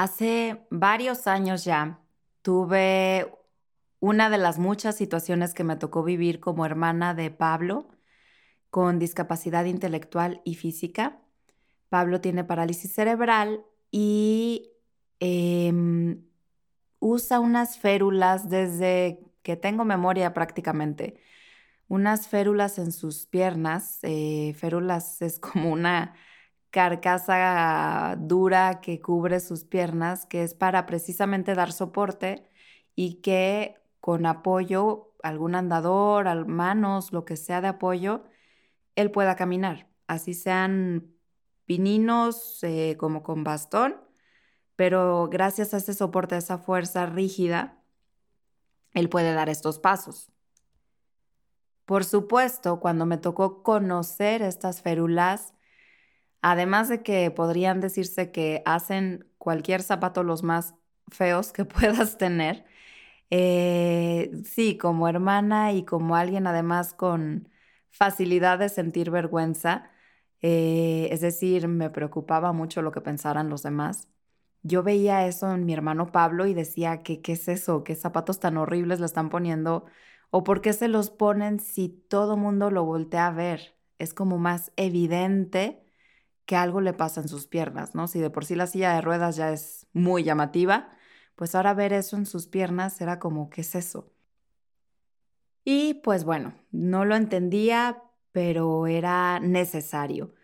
Hace 0.03 0.65
varios 0.69 1.27
años 1.27 1.63
ya 1.63 2.01
tuve 2.41 3.33
una 4.01 4.29
de 4.29 4.37
las 4.37 4.59
muchas 4.59 4.97
situaciones 4.97 5.53
que 5.53 5.63
me 5.63 5.77
tocó 5.77 6.03
vivir 6.03 6.41
como 6.41 6.65
hermana 6.65 7.13
de 7.13 7.31
Pablo 7.31 7.87
con 8.69 8.99
discapacidad 8.99 9.63
intelectual 9.63 10.41
y 10.43 10.55
física. 10.55 11.21
Pablo 11.87 12.19
tiene 12.19 12.43
parálisis 12.43 12.91
cerebral 12.91 13.63
y 13.91 14.73
em, 15.21 16.25
usa 16.99 17.39
unas 17.39 17.77
férulas 17.77 18.49
desde 18.49 19.21
que 19.41 19.55
tengo 19.55 19.85
memoria 19.85 20.33
prácticamente. 20.33 21.15
Unas 21.87 22.27
férulas 22.27 22.77
en 22.77 22.91
sus 22.91 23.25
piernas. 23.25 23.99
Eh, 24.01 24.53
férulas 24.57 25.21
es 25.21 25.39
como 25.39 25.71
una 25.71 26.13
carcasa 26.73 28.15
dura 28.17 28.81
que 28.81 28.99
cubre 28.99 29.39
sus 29.39 29.63
piernas, 29.63 30.25
que 30.25 30.41
es 30.41 30.55
para 30.55 30.87
precisamente 30.87 31.53
dar 31.53 31.71
soporte 31.71 32.49
y 32.95 33.21
que 33.21 33.75
con 33.99 34.25
apoyo, 34.25 35.13
algún 35.21 35.53
andador, 35.53 36.47
manos, 36.47 37.13
lo 37.13 37.25
que 37.25 37.37
sea 37.37 37.61
de 37.61 37.67
apoyo, 37.67 38.23
él 38.95 39.11
pueda 39.11 39.35
caminar. 39.35 39.87
Así 40.07 40.33
sean 40.33 41.13
pininos 41.65 42.63
eh, 42.63 42.97
como 42.97 43.21
con 43.21 43.43
bastón, 43.43 44.01
pero 44.75 45.29
gracias 45.29 45.75
a 45.75 45.77
ese 45.77 45.93
soporte, 45.93 46.33
a 46.33 46.39
esa 46.39 46.57
fuerza 46.57 47.05
rígida, 47.05 47.83
él 48.93 49.09
puede 49.09 49.33
dar 49.33 49.47
estos 49.47 49.77
pasos. 49.77 50.31
Por 51.85 52.03
supuesto, 52.03 52.79
cuando 52.79 53.05
me 53.05 53.19
tocó 53.19 53.61
conocer 53.61 54.41
estas 54.41 54.81
férulas, 54.81 55.52
Además 56.43 56.89
de 56.89 57.03
que 57.03 57.31
podrían 57.31 57.81
decirse 57.81 58.31
que 58.31 58.63
hacen 58.65 59.27
cualquier 59.39 59.81
zapato 59.83 60.23
los 60.23 60.43
más 60.43 60.75
feos 61.09 61.53
que 61.53 61.65
puedas 61.65 62.17
tener. 62.19 62.65
Eh, 63.29 64.31
sí, 64.45 64.77
como 64.77 65.07
hermana 65.07 65.73
y 65.73 65.85
como 65.85 66.15
alguien 66.15 66.47
además 66.47 66.93
con 66.93 67.49
facilidad 67.91 68.59
de 68.59 68.69
sentir 68.69 69.11
vergüenza, 69.11 69.91
eh, 70.41 71.09
es 71.11 71.21
decir, 71.21 71.67
me 71.67 71.89
preocupaba 71.89 72.53
mucho 72.53 72.81
lo 72.81 72.91
que 72.91 73.01
pensaran 73.01 73.49
los 73.49 73.63
demás. 73.63 74.09
Yo 74.63 74.83
veía 74.83 75.27
eso 75.27 75.51
en 75.53 75.65
mi 75.65 75.73
hermano 75.73 76.07
Pablo 76.11 76.45
y 76.47 76.53
decía 76.53 77.03
que 77.03 77.21
qué 77.21 77.33
es 77.33 77.47
eso, 77.47 77.83
qué 77.83 77.95
zapatos 77.95 78.39
tan 78.39 78.57
horribles 78.57 78.99
le 78.99 79.05
están 79.07 79.29
poniendo 79.29 79.85
o 80.31 80.43
por 80.43 80.61
qué 80.61 80.73
se 80.73 80.87
los 80.87 81.09
ponen 81.09 81.59
si 81.59 81.89
todo 81.89 82.37
mundo 82.37 82.71
lo 82.71 82.85
voltea 82.85 83.27
a 83.27 83.31
ver. 83.31 83.75
Es 83.99 84.13
como 84.13 84.37
más 84.39 84.71
evidente 84.77 85.82
que 86.45 86.55
algo 86.55 86.81
le 86.81 86.93
pasa 86.93 87.21
en 87.21 87.27
sus 87.27 87.47
piernas, 87.47 87.95
¿no? 87.95 88.07
Si 88.07 88.19
de 88.19 88.29
por 88.29 88.45
sí 88.45 88.55
la 88.55 88.67
silla 88.67 88.93
de 88.95 89.01
ruedas 89.01 89.35
ya 89.35 89.51
es 89.51 89.87
muy 89.93 90.23
llamativa, 90.23 90.89
pues 91.35 91.55
ahora 91.55 91.73
ver 91.73 91.93
eso 91.93 92.17
en 92.17 92.25
sus 92.25 92.47
piernas 92.47 92.99
era 93.01 93.19
como, 93.19 93.49
¿qué 93.49 93.61
es 93.61 93.75
eso? 93.75 94.11
Y 95.63 95.95
pues 95.95 96.25
bueno, 96.25 96.53
no 96.71 97.05
lo 97.05 97.15
entendía, 97.15 98.03
pero 98.31 98.87
era 98.87 99.39
necesario. 99.39 100.35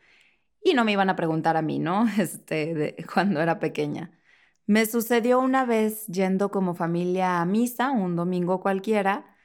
Y 0.64 0.74
no 0.74 0.86
me 0.86 0.94
iban 0.94 1.10
a 1.10 1.16
preguntar 1.16 1.58
a 1.58 1.62
mí, 1.62 1.80
¿no? 1.80 2.06
Este, 2.20 2.74
de, 2.74 3.06
cuando 3.14 3.42
era 3.42 3.60
pequeña. 3.60 4.12
Me 4.68 4.86
sucedió 4.86 5.40
una 5.40 5.66
vez 5.66 6.08
yendo 6.08 6.52
como 6.52 6.76
familia 6.76 7.42
a 7.42 7.46
misa, 7.46 7.92
un 7.92 8.16
domingo 8.16 8.62
cualquiera, 8.62 9.36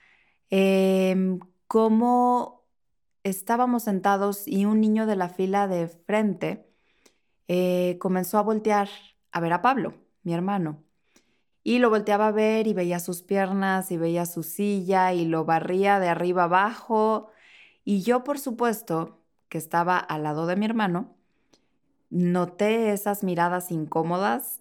eh, 0.51 1.39
como 1.67 2.64
estábamos 3.25 3.83
sentados 3.85 4.47
y 4.47 4.67
un 4.67 4.81
niño 4.81 5.07
de 5.07 5.17
la 5.17 5.29
fila 5.29 5.67
de 5.67 5.89
frente 5.89 6.69
eh, 7.49 7.97
comenzó 8.01 8.39
a 8.39 8.43
voltear 8.43 8.89
a 9.33 9.41
ver 9.41 9.53
a 9.53 9.63
Pablo, 9.63 9.95
mi 10.23 10.35
hermano. 10.35 10.85
Y 11.65 11.79
lo 11.79 11.89
volteaba 11.91 12.29
a 12.29 12.33
ver 12.33 12.67
y 12.67 12.75
veía 12.75 13.01
sus 13.01 13.23
piernas 13.23 13.91
y 13.91 13.97
veía 13.97 14.27
su 14.27 14.43
silla 14.43 15.15
y 15.15 15.25
lo 15.25 15.47
barría 15.47 15.99
de 15.99 16.09
arriba 16.09 16.45
abajo. 16.45 17.31
Y 17.85 18.03
yo, 18.03 18.23
por 18.23 18.39
supuesto, 18.39 19.19
que 19.49 19.59
estaba 19.59 19.99
al 19.99 20.23
lado 20.23 20.47
de 20.47 20.57
mi 20.57 20.67
hermano, 20.67 21.17
noté 22.11 22.93
esas 22.93 23.25
miradas 23.25 23.71
incómodas 23.71 24.61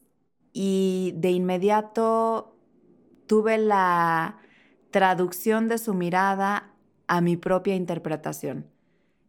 y 0.54 1.14
de 1.18 1.32
inmediato 1.32 2.56
tuve 3.28 3.58
la 3.58 4.38
traducción 4.92 5.68
de 5.68 5.78
su 5.78 5.94
mirada 5.94 6.73
a 7.14 7.22
mi 7.22 7.38
propia 7.38 7.76
interpretación. 7.76 8.72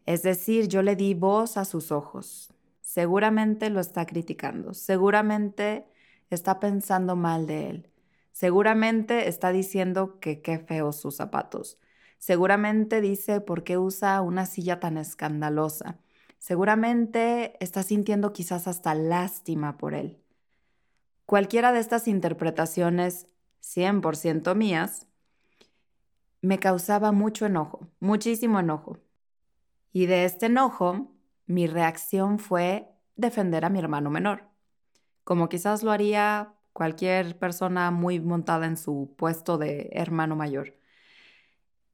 Es 0.07 0.23
decir, 0.23 0.69
yo 0.69 0.81
le 0.81 0.97
di 0.97 1.13
voz 1.13 1.59
a 1.59 1.67
sus 1.67 1.93
ojos. 1.93 2.51
Seguramente 2.81 3.69
lo 3.69 3.79
está 3.79 4.07
criticando, 4.07 4.73
seguramente 4.73 5.87
está 6.31 6.61
pensando 6.61 7.15
mal 7.15 7.47
de 7.47 7.69
él, 7.69 7.91
seguramente 8.33 9.29
está 9.29 9.53
diciendo 9.53 10.19
que 10.19 10.41
qué 10.41 10.59
feos 10.59 10.97
sus 10.97 11.17
zapatos, 11.17 11.79
seguramente 12.17 13.03
dice 13.03 13.43
por 13.43 13.65
qué 13.65 13.77
usa 13.77 14.23
una 14.23 14.47
silla 14.47 14.81
tan 14.81 14.97
escandalosa, 14.97 15.99
seguramente 16.39 17.63
está 17.63 17.83
sintiendo 17.83 18.33
quizás 18.33 18.67
hasta 18.67 18.95
lástima 18.95 19.77
por 19.77 19.93
él. 19.93 20.23
Cualquiera 21.27 21.73
de 21.73 21.81
estas 21.81 22.09
interpretaciones 22.09 23.27
100% 23.61 24.55
mías 24.55 25.07
me 26.45 26.59
causaba 26.59 27.13
mucho 27.13 27.47
enojo, 27.47 27.89
muchísimo 28.01 28.61
enojo. 28.61 28.99
Y 29.93 30.07
de 30.07 30.25
este 30.25 30.47
enojo, 30.47 31.13
mi 31.47 31.67
reacción 31.67 32.39
fue 32.39 32.89
defender 33.17 33.65
a 33.65 33.71
mi 33.71 33.79
hermano 33.79 34.11
menor, 34.11 34.45
como 35.25 35.49
quizás 35.49 35.83
lo 35.83 35.91
haría 35.93 36.55
cualquier 36.73 37.39
persona 37.39 37.91
muy 37.91 38.21
montada 38.21 38.67
en 38.67 38.77
su 38.77 39.15
puesto 39.17 39.59
de 39.59 39.91
hermano 39.93 40.37
mayor. 40.37 40.75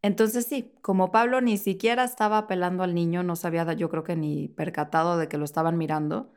Entonces 0.02 0.47
sí, 0.47 0.73
como 0.80 1.12
Pablo 1.12 1.40
ni 1.40 1.59
siquiera 1.59 2.04
estaba 2.04 2.38
apelando 2.38 2.83
al 2.83 2.95
niño, 2.95 3.23
no 3.23 3.37
se 3.37 3.47
había 3.47 3.71
yo 3.75 3.90
creo 3.90 4.02
que 4.02 4.16
ni 4.16 4.49
percatado 4.49 5.19
de 5.19 5.28
que 5.28 5.38
lo 5.38 5.45
estaban 5.45 5.76
mirando, 5.76 6.33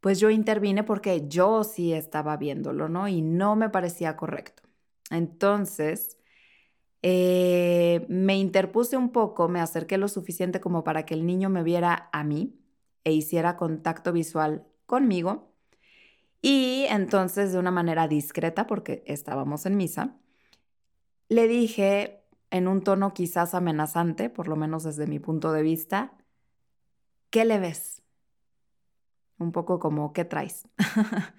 pues 0.00 0.20
yo 0.20 0.30
intervine 0.30 0.84
porque 0.84 1.28
yo 1.28 1.64
sí 1.64 1.92
estaba 1.94 2.36
viéndolo, 2.36 2.88
¿no? 2.88 3.08
Y 3.08 3.22
no 3.22 3.56
me 3.56 3.70
parecía 3.70 4.16
correcto. 4.16 4.62
Entonces, 5.10 6.19
eh, 7.02 8.04
me 8.08 8.36
interpuse 8.36 8.96
un 8.96 9.10
poco, 9.10 9.48
me 9.48 9.60
acerqué 9.60 9.96
lo 9.98 10.08
suficiente 10.08 10.60
como 10.60 10.84
para 10.84 11.06
que 11.06 11.14
el 11.14 11.26
niño 11.26 11.48
me 11.48 11.62
viera 11.62 12.10
a 12.12 12.24
mí 12.24 12.58
e 13.04 13.12
hiciera 13.12 13.56
contacto 13.56 14.12
visual 14.12 14.66
conmigo. 14.86 15.54
Y 16.42 16.86
entonces, 16.88 17.52
de 17.52 17.58
una 17.58 17.70
manera 17.70 18.08
discreta, 18.08 18.66
porque 18.66 19.02
estábamos 19.06 19.66
en 19.66 19.76
misa, 19.76 20.16
le 21.28 21.48
dije 21.48 22.24
en 22.50 22.68
un 22.68 22.82
tono 22.82 23.14
quizás 23.14 23.54
amenazante, 23.54 24.30
por 24.30 24.48
lo 24.48 24.56
menos 24.56 24.84
desde 24.84 25.06
mi 25.06 25.18
punto 25.18 25.52
de 25.52 25.62
vista, 25.62 26.12
¿qué 27.30 27.44
le 27.44 27.58
ves? 27.58 28.02
Un 29.38 29.52
poco 29.52 29.78
como, 29.78 30.12
¿qué 30.12 30.24
traes? 30.24 30.66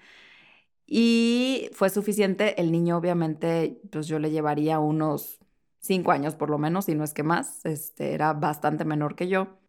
y 0.88 1.70
fue 1.74 1.90
suficiente, 1.90 2.60
el 2.62 2.72
niño 2.72 2.98
obviamente, 2.98 3.82
pues 3.92 4.08
yo 4.08 4.20
le 4.20 4.32
llevaría 4.32 4.80
unos 4.80 5.42
cinco 5.82 6.12
años 6.12 6.36
por 6.36 6.50
lo 6.50 6.58
menos, 6.58 6.88
y 6.90 6.96
no 6.96 7.04
es 7.04 7.14
que 7.14 7.24
más, 7.24 7.66
este, 7.66 8.14
era 8.14 8.34
bastante 8.34 8.86
menor 8.86 9.16
que 9.16 9.28
yo. 9.28 9.60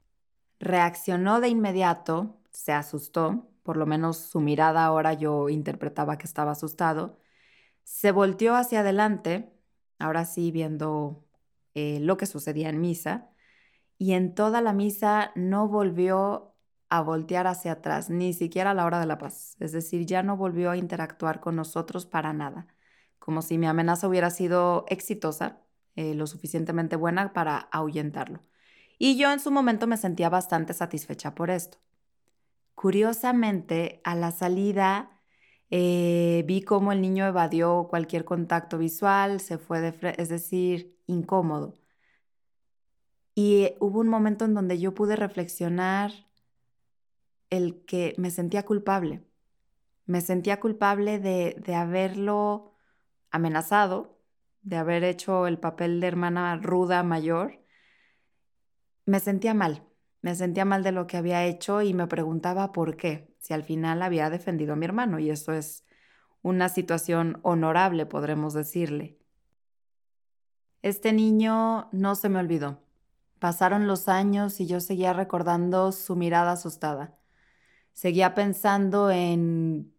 Reaccionó 0.61 1.41
de 1.41 1.49
inmediato, 1.49 2.39
se 2.53 2.73
asustó, 2.73 3.49
por 3.63 3.77
lo 3.77 3.87
menos 3.87 4.19
su 4.19 4.41
mirada 4.41 4.85
ahora 4.85 5.15
yo 5.15 5.49
interpretaba 5.49 6.19
que 6.19 6.27
estaba 6.27 6.53
asustado, 6.53 7.19
se 7.85 8.13
volteó 8.13 8.55
hacia 8.57 8.81
adelante, 8.81 9.53
ahora 9.99 10.25
sí 10.25 10.51
viendo 10.53 11.25
eh, 11.75 11.99
lo 12.01 12.17
que 12.17 12.27
sucedía 12.27 12.69
en 12.69 12.81
misa, 12.81 13.31
y 13.99 14.13
en 14.15 14.35
toda 14.35 14.61
la 14.61 14.73
misa 14.73 15.33
no 15.37 15.69
volvió 15.69 16.55
a 16.91 17.01
voltear 17.03 17.47
hacia 17.47 17.73
atrás, 17.73 18.11
ni 18.11 18.35
siquiera 18.35 18.73
a 18.73 18.75
la 18.75 18.85
hora 18.87 19.01
de 19.01 19.07
la 19.07 19.19
paz, 19.19 19.57
es 19.61 19.73
decir, 19.73 20.07
ya 20.07 20.23
no 20.23 20.37
volvió 20.37 20.71
a 20.71 20.77
interactuar 20.77 21.41
con 21.41 21.57
nosotros 21.57 22.07
para 22.07 22.33
nada, 22.33 22.67
como 23.19 23.43
si 23.43 23.59
mi 23.59 23.67
amenaza 23.67 24.09
hubiera 24.09 24.31
sido 24.31 24.85
exitosa, 24.89 25.62
eh, 25.97 26.15
lo 26.15 26.27
suficientemente 26.27 26.97
buena 26.97 27.33
para 27.33 27.59
ahuyentarlo. 27.59 28.41
Y 28.99 29.17
yo 29.17 29.33
en 29.33 29.41
su 29.41 29.51
momento 29.51 29.87
me 29.87 29.97
sentía 29.97 30.29
bastante 30.29 30.75
satisfecha 30.75 31.35
por 31.35 31.51
esto. 31.51 31.79
Curiosamente, 32.75 34.01
a 34.05 34.15
la 34.15 34.31
salida 34.31 35.11
eh, 35.71 36.45
vi 36.47 36.63
cómo 36.63 36.93
el 36.93 37.01
niño 37.01 37.27
evadió 37.27 37.87
cualquier 37.89 38.25
contacto 38.25 38.77
visual, 38.77 39.41
se 39.41 39.57
fue 39.59 39.81
de, 39.81 40.15
es 40.19 40.29
decir, 40.29 40.99
incómodo. 41.07 41.75
Y 43.35 43.73
hubo 43.81 44.01
un 44.01 44.09
momento 44.09 44.45
en 44.45 44.53
donde 44.55 44.79
yo 44.79 44.95
pude 44.95 45.17
reflexionar 45.17 46.13
el 47.49 47.85
que 47.87 48.15
me 48.19 48.31
sentía 48.31 48.65
culpable. 48.65 49.25
Me 50.07 50.21
sentía 50.21 50.61
culpable 50.61 51.19
de, 51.19 51.57
de 51.65 51.75
haberlo 51.75 52.73
amenazado, 53.31 54.19
de 54.63 54.77
haber 54.77 55.05
hecho 55.05 55.47
el 55.47 55.59
papel 55.59 56.01
de 56.01 56.07
hermana 56.07 56.57
ruda 56.57 57.03
mayor, 57.03 57.61
me 59.05 59.21
sentía 59.21 59.55
mal. 59.55 59.85
Me 60.23 60.37
sentía 60.37 60.65
mal 60.65 60.85
de 60.85 60.93
lo 60.93 61.09
que 61.09 61.17
había 61.17 61.45
hecho 61.45 61.83
y 61.83 61.95
me 61.95 62.07
preguntaba 62.07 62.71
por 62.73 62.97
qué, 62.97 63.35
si 63.41 63.55
al 63.55 63.65
final 63.65 64.03
había 64.03 64.31
defendido 64.31 64.75
a 64.75 64.77
mi 64.77 64.85
hermano, 64.85 65.19
y 65.19 65.31
eso 65.31 65.53
es 65.53 65.85
una 66.43 66.69
situación 66.69 67.41
honorable, 67.43 68.07
podremos 68.07 68.55
decirle. 68.55 69.19
Este 70.81 71.13
niño 71.13 71.89
no 71.93 72.15
se 72.15 72.29
me 72.29 72.39
olvidó. 72.39 72.81
Pasaron 73.41 73.89
los 73.89 74.09
años 74.09 74.61
y 74.61 74.67
yo 74.67 74.81
seguía 74.81 75.13
recordando 75.13 75.91
su 75.91 76.15
mirada 76.15 76.53
asustada. 76.53 77.19
Seguía 77.93 78.35
pensando 78.35 79.11
en 79.11 79.93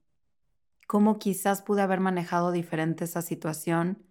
cómo 0.88 1.20
quizás 1.20 1.62
pude 1.62 1.82
haber 1.82 2.00
manejado 2.00 2.52
diferente 2.52 3.04
esa 3.04 3.22
situación 3.22 4.04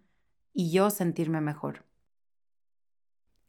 y 0.53 0.71
yo 0.71 0.89
sentirme 0.89 1.41
mejor. 1.41 1.85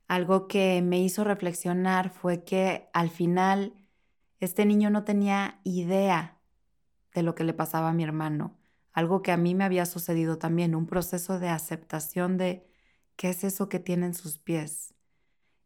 Algo 0.08 0.48
que 0.48 0.82
me 0.82 1.00
hizo 1.00 1.24
reflexionar 1.24 2.10
fue 2.10 2.44
que 2.44 2.88
al 2.92 3.10
final 3.10 3.74
este 4.40 4.66
niño 4.66 4.90
no 4.90 5.04
tenía 5.04 5.60
idea 5.64 6.38
de 7.14 7.22
lo 7.22 7.34
que 7.34 7.44
le 7.44 7.54
pasaba 7.54 7.90
a 7.90 7.94
mi 7.94 8.04
hermano, 8.04 8.58
algo 8.92 9.22
que 9.22 9.32
a 9.32 9.36
mí 9.36 9.54
me 9.54 9.64
había 9.64 9.86
sucedido 9.86 10.38
también, 10.38 10.74
un 10.74 10.86
proceso 10.86 11.38
de 11.38 11.48
aceptación 11.48 12.36
de 12.36 12.66
qué 13.16 13.30
es 13.30 13.44
eso 13.44 13.68
que 13.68 13.78
tienen 13.78 14.14
sus 14.14 14.38
pies, 14.38 14.94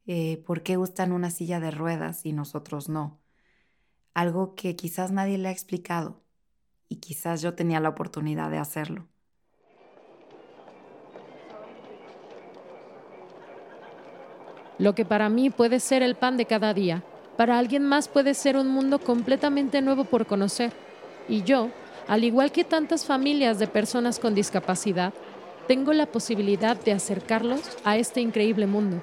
eh, 0.06 0.42
por 0.46 0.62
qué 0.62 0.76
gustan 0.76 1.12
una 1.12 1.30
silla 1.30 1.60
de 1.60 1.70
ruedas 1.70 2.24
y 2.24 2.32
nosotros 2.32 2.88
no, 2.88 3.20
algo 4.14 4.54
que 4.54 4.76
quizás 4.76 5.12
nadie 5.12 5.38
le 5.38 5.48
ha 5.48 5.52
explicado 5.52 6.22
y 6.88 6.96
quizás 6.96 7.42
yo 7.42 7.54
tenía 7.54 7.80
la 7.80 7.90
oportunidad 7.90 8.50
de 8.50 8.58
hacerlo. 8.58 9.08
Lo 14.78 14.94
que 14.94 15.04
para 15.04 15.28
mí 15.28 15.50
puede 15.50 15.80
ser 15.80 16.02
el 16.02 16.14
pan 16.14 16.36
de 16.36 16.46
cada 16.46 16.72
día, 16.72 17.02
para 17.36 17.58
alguien 17.58 17.84
más 17.84 18.08
puede 18.08 18.34
ser 18.34 18.56
un 18.56 18.68
mundo 18.68 18.98
completamente 18.98 19.80
nuevo 19.80 20.04
por 20.04 20.26
conocer. 20.26 20.72
Y 21.28 21.42
yo, 21.42 21.70
al 22.08 22.24
igual 22.24 22.52
que 22.52 22.64
tantas 22.64 23.04
familias 23.04 23.58
de 23.58 23.68
personas 23.68 24.18
con 24.18 24.34
discapacidad, 24.34 25.12
tengo 25.68 25.92
la 25.92 26.06
posibilidad 26.06 26.76
de 26.76 26.92
acercarlos 26.92 27.60
a 27.84 27.96
este 27.96 28.20
increíble 28.20 28.66
mundo. 28.66 29.02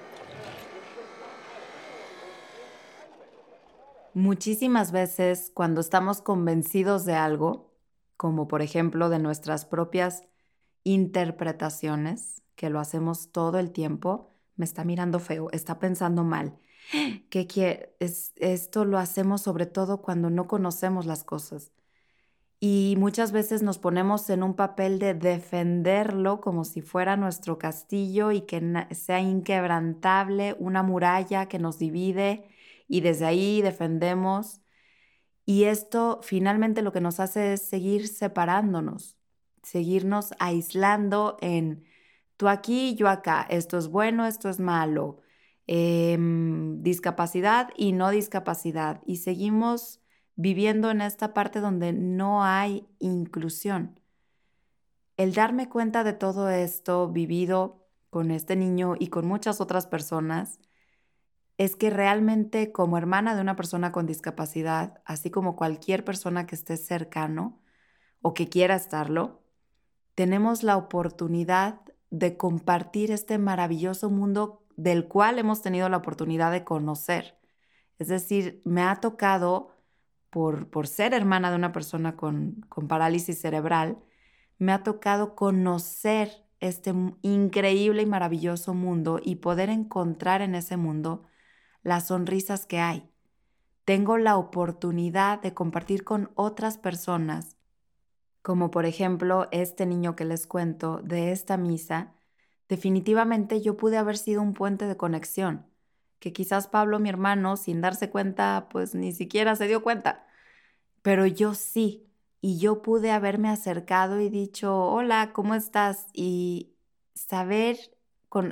Muchísimas 4.13 4.91
veces 4.91 5.51
cuando 5.53 5.81
estamos 5.81 6.21
convencidos 6.21 7.05
de 7.05 7.15
algo, 7.15 7.71
como 8.17 8.47
por 8.47 8.61
ejemplo 8.61 9.09
de 9.09 9.19
nuestras 9.19 9.65
propias 9.65 10.23
interpretaciones, 10.83 12.41
que 12.55 12.69
lo 12.69 12.79
hacemos 12.79 13.31
todo 13.31 13.59
el 13.59 13.71
tiempo, 13.71 14.34
me 14.55 14.65
está 14.65 14.83
mirando 14.83 15.19
feo, 15.19 15.49
está 15.51 15.79
pensando 15.79 16.23
mal. 16.23 16.57
¿Qué 17.29 17.47
quiere? 17.47 17.95
Es, 17.99 18.33
esto 18.37 18.85
lo 18.85 18.97
hacemos 18.97 19.41
sobre 19.41 19.65
todo 19.65 20.01
cuando 20.01 20.29
no 20.29 20.47
conocemos 20.47 21.05
las 21.05 21.23
cosas. 21.23 21.71
Y 22.59 22.95
muchas 22.97 23.31
veces 23.31 23.61
nos 23.63 23.77
ponemos 23.77 24.29
en 24.29 24.41
un 24.41 24.55
papel 24.55 24.97
de 24.97 25.13
defenderlo 25.13 26.41
como 26.41 26.63
si 26.63 26.81
fuera 26.81 27.17
nuestro 27.17 27.59
castillo 27.59 28.31
y 28.31 28.41
que 28.41 28.87
sea 28.91 29.19
inquebrantable, 29.19 30.55
una 30.59 30.81
muralla 30.81 31.47
que 31.47 31.59
nos 31.59 31.77
divide 31.77 32.47
y 32.87 33.01
desde 33.01 33.25
ahí 33.25 33.61
defendemos. 33.61 34.61
Y 35.45 35.65
esto 35.65 36.21
finalmente 36.23 36.81
lo 36.81 36.91
que 36.91 37.01
nos 37.01 37.19
hace 37.19 37.53
es 37.53 37.61
seguir 37.61 38.07
separándonos, 38.07 39.17
seguirnos 39.61 40.33
aislando 40.39 41.37
en 41.41 41.85
Tú 42.37 42.47
aquí, 42.47 42.95
yo 42.95 43.07
acá. 43.07 43.45
Esto 43.49 43.77
es 43.77 43.87
bueno, 43.87 44.25
esto 44.25 44.49
es 44.49 44.59
malo. 44.59 45.21
Em, 45.67 46.83
discapacidad 46.83 47.69
y 47.75 47.91
no 47.93 48.09
discapacidad. 48.11 49.01
Y 49.05 49.17
seguimos 49.17 50.01
viviendo 50.35 50.91
en 50.91 51.01
esta 51.01 51.33
parte 51.33 51.59
donde 51.59 51.93
no 51.93 52.43
hay 52.43 52.87
inclusión. 52.99 53.99
El 55.17 55.33
darme 55.33 55.69
cuenta 55.69 56.03
de 56.03 56.13
todo 56.13 56.49
esto 56.49 57.09
vivido 57.09 57.87
con 58.09 58.31
este 58.31 58.55
niño 58.55 58.95
y 58.99 59.07
con 59.07 59.25
muchas 59.25 59.61
otras 59.61 59.87
personas 59.87 60.59
es 61.57 61.77
que 61.77 61.89
realmente 61.89 62.73
como 62.73 62.97
hermana 62.97 63.33
de 63.33 63.41
una 63.41 63.55
persona 63.55 63.93
con 63.93 64.05
discapacidad, 64.05 65.01
así 65.05 65.31
como 65.31 65.55
cualquier 65.55 66.03
persona 66.03 66.45
que 66.45 66.55
esté 66.55 66.75
cercano 66.75 67.61
o 68.21 68.33
que 68.33 68.49
quiera 68.49 68.75
estarlo, 68.75 69.41
tenemos 70.15 70.63
la 70.63 70.75
oportunidad 70.75 71.79
de 72.19 72.37
compartir 72.37 73.11
este 73.11 73.37
maravilloso 73.37 74.09
mundo 74.09 74.63
del 74.77 75.05
cual 75.07 75.37
hemos 75.37 75.61
tenido 75.61 75.89
la 75.89 75.97
oportunidad 75.97 76.49
de 76.49 76.63
conocer. 76.63 77.37
Es 77.99 78.07
decir, 78.07 78.61
me 78.63 78.83
ha 78.83 78.95
tocado, 79.01 79.75
por, 80.29 80.69
por 80.69 80.87
ser 80.87 81.13
hermana 81.13 81.49
de 81.49 81.57
una 81.57 81.73
persona 81.73 82.15
con, 82.15 82.65
con 82.69 82.87
parálisis 82.87 83.39
cerebral, 83.41 83.99
me 84.57 84.71
ha 84.71 84.81
tocado 84.81 85.35
conocer 85.35 86.45
este 86.61 86.93
increíble 87.21 88.03
y 88.03 88.05
maravilloso 88.05 88.73
mundo 88.73 89.19
y 89.21 89.35
poder 89.35 89.69
encontrar 89.69 90.41
en 90.41 90.55
ese 90.55 90.77
mundo 90.77 91.23
las 91.83 92.07
sonrisas 92.07 92.65
que 92.65 92.79
hay. 92.79 93.09
Tengo 93.83 94.17
la 94.17 94.37
oportunidad 94.37 95.41
de 95.41 95.53
compartir 95.53 96.05
con 96.05 96.31
otras 96.35 96.77
personas 96.77 97.54
como 98.45 98.69
por 98.69 98.85
ejemplo 98.85 99.47
este 99.51 99.87
niño 99.87 100.15
que 100.15 100.23
les 100.23 100.45
cuento 100.45 100.99
de 101.03 101.31
esta 101.31 101.57
misa, 101.57 102.13
definitivamente 102.69 103.59
yo 103.59 103.75
pude 103.75 103.97
haber 103.97 104.19
sido 104.19 104.43
un 104.43 104.53
puente 104.53 104.85
de 104.85 104.95
conexión, 104.97 105.65
que 106.19 106.31
quizás 106.31 106.67
Pablo, 106.67 106.99
mi 106.99 107.09
hermano, 107.09 107.57
sin 107.57 107.81
darse 107.81 108.11
cuenta, 108.11 108.67
pues 108.69 108.93
ni 108.93 109.13
siquiera 109.13 109.55
se 109.55 109.67
dio 109.67 109.81
cuenta, 109.81 110.27
pero 111.01 111.25
yo 111.25 111.55
sí, 111.55 112.07
y 112.39 112.59
yo 112.59 112.83
pude 112.83 113.09
haberme 113.09 113.49
acercado 113.49 114.21
y 114.21 114.29
dicho, 114.29 114.77
hola, 114.77 115.33
¿cómo 115.33 115.55
estás? 115.55 116.05
Y 116.13 116.75
saber 117.15 117.79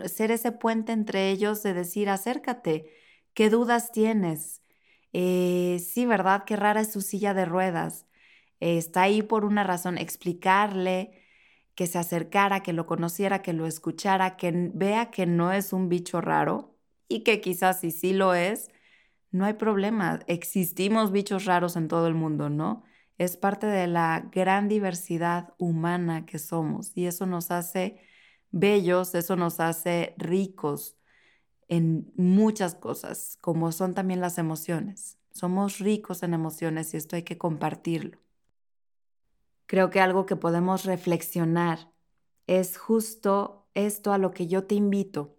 ser 0.07 0.31
ese 0.31 0.51
puente 0.51 0.91
entre 0.91 1.29
ellos 1.29 1.61
de 1.61 1.75
decir, 1.75 2.09
acércate, 2.09 2.89
¿qué 3.35 3.51
dudas 3.51 3.91
tienes? 3.91 4.63
Eh, 5.13 5.77
sí, 5.85 6.07
¿verdad? 6.07 6.45
Qué 6.45 6.55
rara 6.55 6.81
es 6.81 6.91
su 6.91 7.01
silla 7.01 7.35
de 7.35 7.45
ruedas. 7.45 8.07
Está 8.63 9.03
ahí 9.03 9.21
por 9.21 9.45
una 9.45 9.63
razón, 9.63 9.97
explicarle 9.97 11.11
que 11.75 11.87
se 11.87 11.99
acercara, 11.99 12.61
que 12.63 12.73
lo 12.73 12.85
conociera, 12.85 13.41
que 13.41 13.53
lo 13.53 13.65
escuchara, 13.67 14.37
que 14.37 14.51
vea 14.73 15.11
que 15.11 15.25
no 15.25 15.51
es 15.51 15.73
un 15.73 15.89
bicho 15.89 16.21
raro 16.21 16.77
y 17.07 17.21
que 17.23 17.41
quizás 17.41 17.81
si 17.81 17.91
sí 17.91 18.13
lo 18.13 18.33
es, 18.35 18.71
no 19.31 19.45
hay 19.45 19.53
problema. 19.53 20.21
Existimos 20.27 21.11
bichos 21.11 21.45
raros 21.45 21.75
en 21.75 21.87
todo 21.87 22.07
el 22.07 22.15
mundo, 22.15 22.49
¿no? 22.49 22.83
Es 23.17 23.37
parte 23.37 23.67
de 23.67 23.87
la 23.87 24.29
gran 24.31 24.67
diversidad 24.69 25.53
humana 25.57 26.25
que 26.25 26.39
somos 26.39 26.91
y 26.95 27.07
eso 27.07 27.25
nos 27.25 27.51
hace 27.51 27.99
bellos, 28.51 29.15
eso 29.15 29.35
nos 29.35 29.59
hace 29.59 30.15
ricos 30.17 30.97
en 31.67 32.11
muchas 32.17 32.75
cosas, 32.75 33.37
como 33.41 33.71
son 33.71 33.93
también 33.95 34.21
las 34.21 34.37
emociones. 34.37 35.19
Somos 35.31 35.79
ricos 35.79 36.23
en 36.23 36.33
emociones 36.33 36.93
y 36.93 36.97
esto 36.97 37.15
hay 37.15 37.23
que 37.23 37.37
compartirlo. 37.37 38.22
Creo 39.65 39.89
que 39.89 40.01
algo 40.01 40.25
que 40.25 40.35
podemos 40.35 40.85
reflexionar 40.85 41.91
es 42.47 42.77
justo 42.77 43.67
esto 43.73 44.13
a 44.13 44.17
lo 44.17 44.31
que 44.31 44.47
yo 44.47 44.65
te 44.65 44.75
invito. 44.75 45.37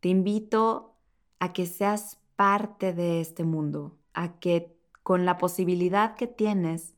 Te 0.00 0.08
invito 0.08 0.96
a 1.38 1.52
que 1.52 1.66
seas 1.66 2.18
parte 2.36 2.92
de 2.92 3.20
este 3.20 3.44
mundo, 3.44 3.98
a 4.14 4.38
que 4.38 4.76
con 5.02 5.24
la 5.24 5.38
posibilidad 5.38 6.16
que 6.16 6.26
tienes 6.26 6.94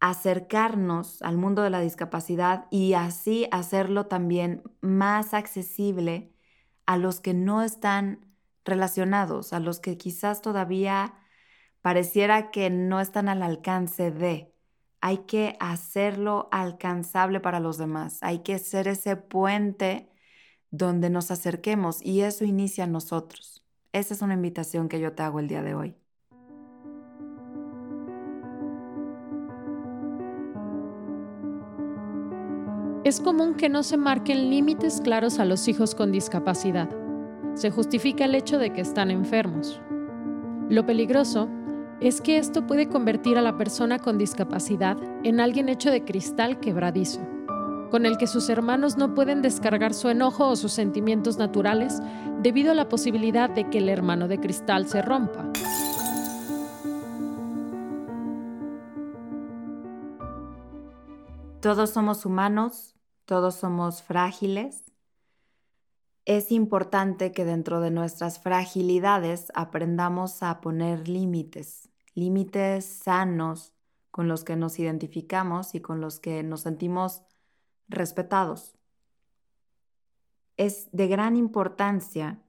acercarnos 0.00 1.22
al 1.22 1.36
mundo 1.36 1.62
de 1.62 1.70
la 1.70 1.80
discapacidad 1.80 2.66
y 2.70 2.94
así 2.94 3.48
hacerlo 3.50 4.06
también 4.06 4.62
más 4.80 5.34
accesible 5.34 6.32
a 6.86 6.96
los 6.96 7.20
que 7.20 7.34
no 7.34 7.62
están 7.62 8.26
relacionados, 8.64 9.52
a 9.52 9.60
los 9.60 9.80
que 9.80 9.96
quizás 9.96 10.40
todavía 10.40 11.14
pareciera 11.82 12.50
que 12.50 12.70
no 12.70 13.00
están 13.00 13.28
al 13.28 13.42
alcance 13.42 14.10
de 14.10 14.54
hay 15.00 15.18
que 15.18 15.56
hacerlo 15.60 16.48
alcanzable 16.50 17.40
para 17.40 17.60
los 17.60 17.78
demás, 17.78 18.18
hay 18.22 18.40
que 18.40 18.58
ser 18.58 18.88
ese 18.88 19.16
puente 19.16 20.08
donde 20.70 21.10
nos 21.10 21.30
acerquemos 21.30 22.04
y 22.04 22.22
eso 22.22 22.44
inicia 22.44 22.84
en 22.84 22.92
nosotros. 22.92 23.64
Esa 23.92 24.14
es 24.14 24.22
una 24.22 24.34
invitación 24.34 24.88
que 24.88 25.00
yo 25.00 25.12
te 25.12 25.22
hago 25.22 25.40
el 25.40 25.48
día 25.48 25.62
de 25.62 25.74
hoy. 25.74 25.96
Es 33.04 33.20
común 33.20 33.54
que 33.54 33.70
no 33.70 33.82
se 33.82 33.96
marquen 33.96 34.50
límites 34.50 35.00
claros 35.00 35.38
a 35.38 35.46
los 35.46 35.66
hijos 35.68 35.94
con 35.94 36.12
discapacidad. 36.12 36.90
Se 37.54 37.70
justifica 37.70 38.26
el 38.26 38.34
hecho 38.34 38.58
de 38.58 38.72
que 38.72 38.82
están 38.82 39.10
enfermos. 39.10 39.80
Lo 40.68 40.84
peligroso 40.84 41.48
es 42.00 42.20
que 42.20 42.38
esto 42.38 42.66
puede 42.66 42.88
convertir 42.88 43.38
a 43.38 43.42
la 43.42 43.56
persona 43.56 43.98
con 43.98 44.18
discapacidad 44.18 44.96
en 45.24 45.40
alguien 45.40 45.68
hecho 45.68 45.90
de 45.90 46.04
cristal 46.04 46.60
quebradizo, 46.60 47.20
con 47.90 48.06
el 48.06 48.16
que 48.18 48.28
sus 48.28 48.48
hermanos 48.48 48.96
no 48.96 49.14
pueden 49.14 49.42
descargar 49.42 49.94
su 49.94 50.08
enojo 50.08 50.46
o 50.46 50.56
sus 50.56 50.72
sentimientos 50.72 51.38
naturales 51.38 52.00
debido 52.40 52.70
a 52.70 52.74
la 52.74 52.88
posibilidad 52.88 53.50
de 53.50 53.68
que 53.68 53.78
el 53.78 53.88
hermano 53.88 54.28
de 54.28 54.38
cristal 54.38 54.88
se 54.88 55.02
rompa. 55.02 55.50
Todos 61.60 61.90
somos 61.90 62.24
humanos, 62.24 62.94
todos 63.24 63.56
somos 63.56 64.02
frágiles. 64.02 64.84
Es 66.24 66.52
importante 66.52 67.32
que 67.32 67.44
dentro 67.44 67.80
de 67.80 67.90
nuestras 67.90 68.38
fragilidades 68.38 69.50
aprendamos 69.54 70.44
a 70.44 70.60
poner 70.60 71.08
límites 71.08 71.87
límites 72.18 72.84
sanos 72.84 73.72
con 74.10 74.28
los 74.28 74.44
que 74.44 74.56
nos 74.56 74.78
identificamos 74.78 75.74
y 75.74 75.80
con 75.80 76.00
los 76.00 76.18
que 76.18 76.42
nos 76.42 76.62
sentimos 76.62 77.22
respetados. 77.88 78.74
Es 80.56 80.88
de 80.92 81.06
gran 81.06 81.36
importancia 81.36 82.42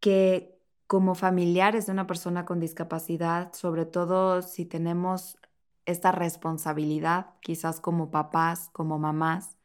que 0.00 0.58
como 0.86 1.14
familiares 1.14 1.86
de 1.86 1.92
una 1.92 2.06
persona 2.06 2.44
con 2.44 2.58
discapacidad, 2.58 3.52
sobre 3.52 3.86
todo 3.86 4.42
si 4.42 4.64
tenemos 4.64 5.38
esta 5.86 6.10
responsabilidad, 6.10 7.34
quizás 7.40 7.80
como 7.80 8.10
papás, 8.10 8.70
como 8.72 8.98
mamás, 8.98 9.56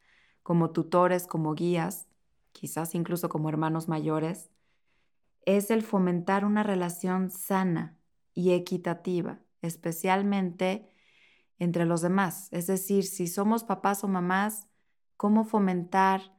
como 0.44 0.70
tutores, 0.70 1.26
como 1.26 1.56
guías, 1.56 2.08
quizás 2.52 2.94
incluso 2.94 3.28
como 3.30 3.50
hermanos 3.50 3.88
mayores, 3.88 4.52
es 5.46 5.72
el 5.72 5.82
fomentar 5.82 6.46
una 6.46 6.62
relación 6.62 7.32
sana 7.32 7.98
y 8.36 8.52
equitativa, 8.52 9.40
especialmente 9.62 10.92
entre 11.58 11.86
los 11.86 12.02
demás. 12.02 12.50
Es 12.52 12.68
decir, 12.68 13.06
si 13.06 13.28
somos 13.28 13.64
papás 13.64 14.04
o 14.04 14.08
mamás, 14.08 14.68
cómo 15.18 15.46
fomentar 15.46 16.36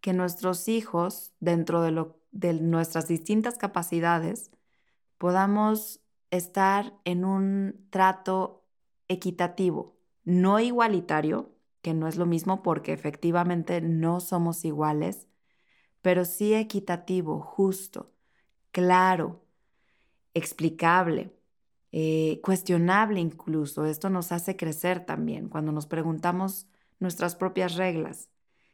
que 0.00 0.12
nuestros 0.12 0.68
hijos, 0.68 1.32
dentro 1.40 1.82
de, 1.82 2.52
nuestras 2.60 3.08
distintas 3.08 3.56
capacidades, 3.56 4.50
podamos 5.18 6.00
estar 6.30 6.92
en 7.04 7.24
un 7.24 7.86
trato 7.90 8.64
equitativo, 9.08 9.96
no 10.24 10.60
igualitario, 10.60 11.52
que 11.80 11.94
no 11.94 12.08
es 12.08 12.16
lo 12.16 12.26
mismo 12.26 12.62
porque 12.62 12.92
efectivamente 12.92 13.80
no 13.80 14.18
somos 14.18 14.64
iguales, 14.64 15.28
pero 16.02 16.24
sí 16.24 16.54
equitativo, 16.54 17.40
justo, 17.40 18.12
claro, 18.72 19.44
explicable, 20.34 21.35
eh, 21.92 22.40
cuestionable 22.42 23.20
incluso. 23.20 23.86
Esto 23.86 24.10
nos 24.10 24.32
hace 24.32 24.56
crecer 24.56 25.04
también 25.04 25.48
cuando 25.48 25.72
nos 25.72 25.86
preguntamos 25.86 26.66
nuestras 26.98 27.36
propias 27.36 27.76
reglas. 27.76 28.30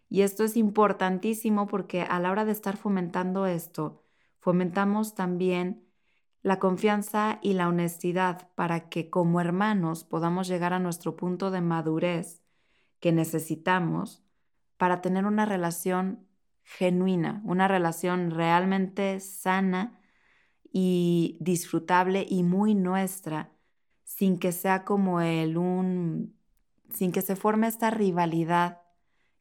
Y 0.09 0.22
esto 0.22 0.44
es 0.44 0.57
importantísimo 0.57 1.66
porque 1.66 2.03
a 2.03 2.20
la 2.20 2.31
hora 2.31 2.44
de 2.44 2.53
estar 2.53 2.77
fomentando 2.77 3.46
esto, 3.46 4.03
fomentamos 4.40 5.14
también 5.14 5.85
la 6.42 6.59
confianza 6.59 7.38
y 7.40 7.55
la 7.55 7.68
honestidad 7.68 8.48
para 8.55 8.88
que 8.88 9.09
como 9.09 9.40
hermanos 9.40 10.05
podamos 10.05 10.48
llegar 10.48 10.72
a 10.72 10.81
nuestro 10.81 11.16
punto 11.16 11.51
de 11.51 11.61
madurez 11.61 12.42
que 13.01 13.12
necesitamos 13.12 14.22
para 14.77 15.01
tener 15.01 15.25
una 15.25 15.46
relación 15.46 16.27
genuina, 16.62 17.40
una 17.44 17.68
relación 17.68 18.31
realmente 18.33 19.20
sana 19.20 20.01
y 20.72 21.37
disfrutable 21.40 22.26
y 22.28 22.42
muy 22.42 22.74
nuestra, 22.74 23.52
sin 24.04 24.38
que 24.38 24.52
sea 24.52 24.85
como 24.85 25.20
el 25.20 25.56
un, 25.58 26.35
sin 26.90 27.12
que 27.12 27.22
se 27.22 27.37
forme 27.37 27.66
esta 27.66 27.90
rivalidad 27.90 28.80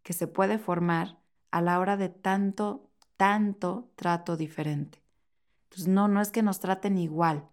que 0.03 0.13
se 0.13 0.27
puede 0.27 0.57
formar 0.57 1.19
a 1.51 1.61
la 1.61 1.79
hora 1.79 1.97
de 1.97 2.09
tanto, 2.09 2.89
tanto 3.17 3.91
trato 3.95 4.35
diferente. 4.35 5.01
Entonces, 5.63 5.87
no, 5.87 6.07
no 6.07 6.21
es 6.21 6.31
que 6.31 6.43
nos 6.43 6.59
traten 6.59 6.97
igual, 6.97 7.47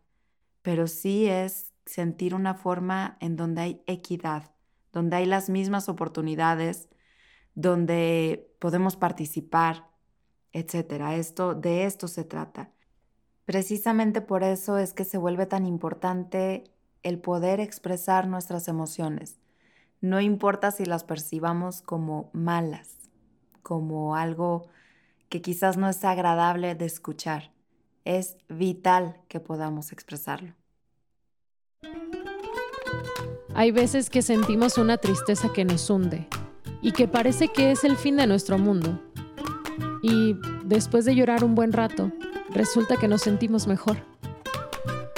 pero 0.62 0.86
sí 0.86 1.26
es 1.26 1.72
sentir 1.86 2.34
una 2.34 2.54
forma 2.54 3.16
en 3.20 3.36
donde 3.36 3.62
hay 3.62 3.82
equidad, 3.86 4.50
donde 4.92 5.16
hay 5.16 5.26
las 5.26 5.48
mismas 5.48 5.88
oportunidades, 5.88 6.88
donde 7.54 8.54
podemos 8.58 8.96
participar, 8.96 9.88
etcétera. 10.52 11.16
Esto 11.16 11.54
de 11.54 11.84
esto 11.84 12.08
se 12.08 12.24
trata. 12.24 12.72
Precisamente 13.48 14.20
por 14.20 14.42
eso 14.42 14.76
es 14.76 14.92
que 14.92 15.04
se 15.04 15.16
vuelve 15.16 15.46
tan 15.46 15.64
importante 15.64 16.64
el 17.02 17.18
poder 17.18 17.60
expresar 17.60 18.28
nuestras 18.28 18.68
emociones. 18.68 19.38
No 20.02 20.20
importa 20.20 20.70
si 20.70 20.84
las 20.84 21.02
percibamos 21.02 21.80
como 21.80 22.28
malas, 22.34 22.90
como 23.62 24.16
algo 24.16 24.68
que 25.30 25.40
quizás 25.40 25.78
no 25.78 25.88
es 25.88 26.04
agradable 26.04 26.74
de 26.74 26.84
escuchar. 26.84 27.50
Es 28.04 28.36
vital 28.50 29.16
que 29.28 29.40
podamos 29.40 29.92
expresarlo. 29.92 30.52
Hay 33.54 33.70
veces 33.70 34.10
que 34.10 34.20
sentimos 34.20 34.76
una 34.76 34.98
tristeza 34.98 35.54
que 35.54 35.64
nos 35.64 35.88
hunde 35.88 36.28
y 36.82 36.92
que 36.92 37.08
parece 37.08 37.48
que 37.48 37.70
es 37.70 37.82
el 37.84 37.96
fin 37.96 38.18
de 38.18 38.26
nuestro 38.26 38.58
mundo. 38.58 39.00
Y 40.02 40.36
después 40.66 41.06
de 41.06 41.14
llorar 41.14 41.44
un 41.44 41.54
buen 41.54 41.72
rato, 41.72 42.12
resulta 42.50 42.96
que 42.96 43.08
nos 43.08 43.22
sentimos 43.22 43.66
mejor. 43.66 43.98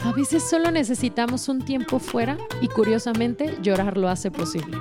A 0.05 0.13
veces 0.13 0.43
solo 0.43 0.71
necesitamos 0.71 1.49
un 1.49 1.63
tiempo 1.63 1.99
fuera 1.99 2.39
y 2.61 2.69
curiosamente 2.69 3.59
llorar 3.63 3.97
lo 3.97 4.09
hace 4.09 4.31
posible. 4.31 4.77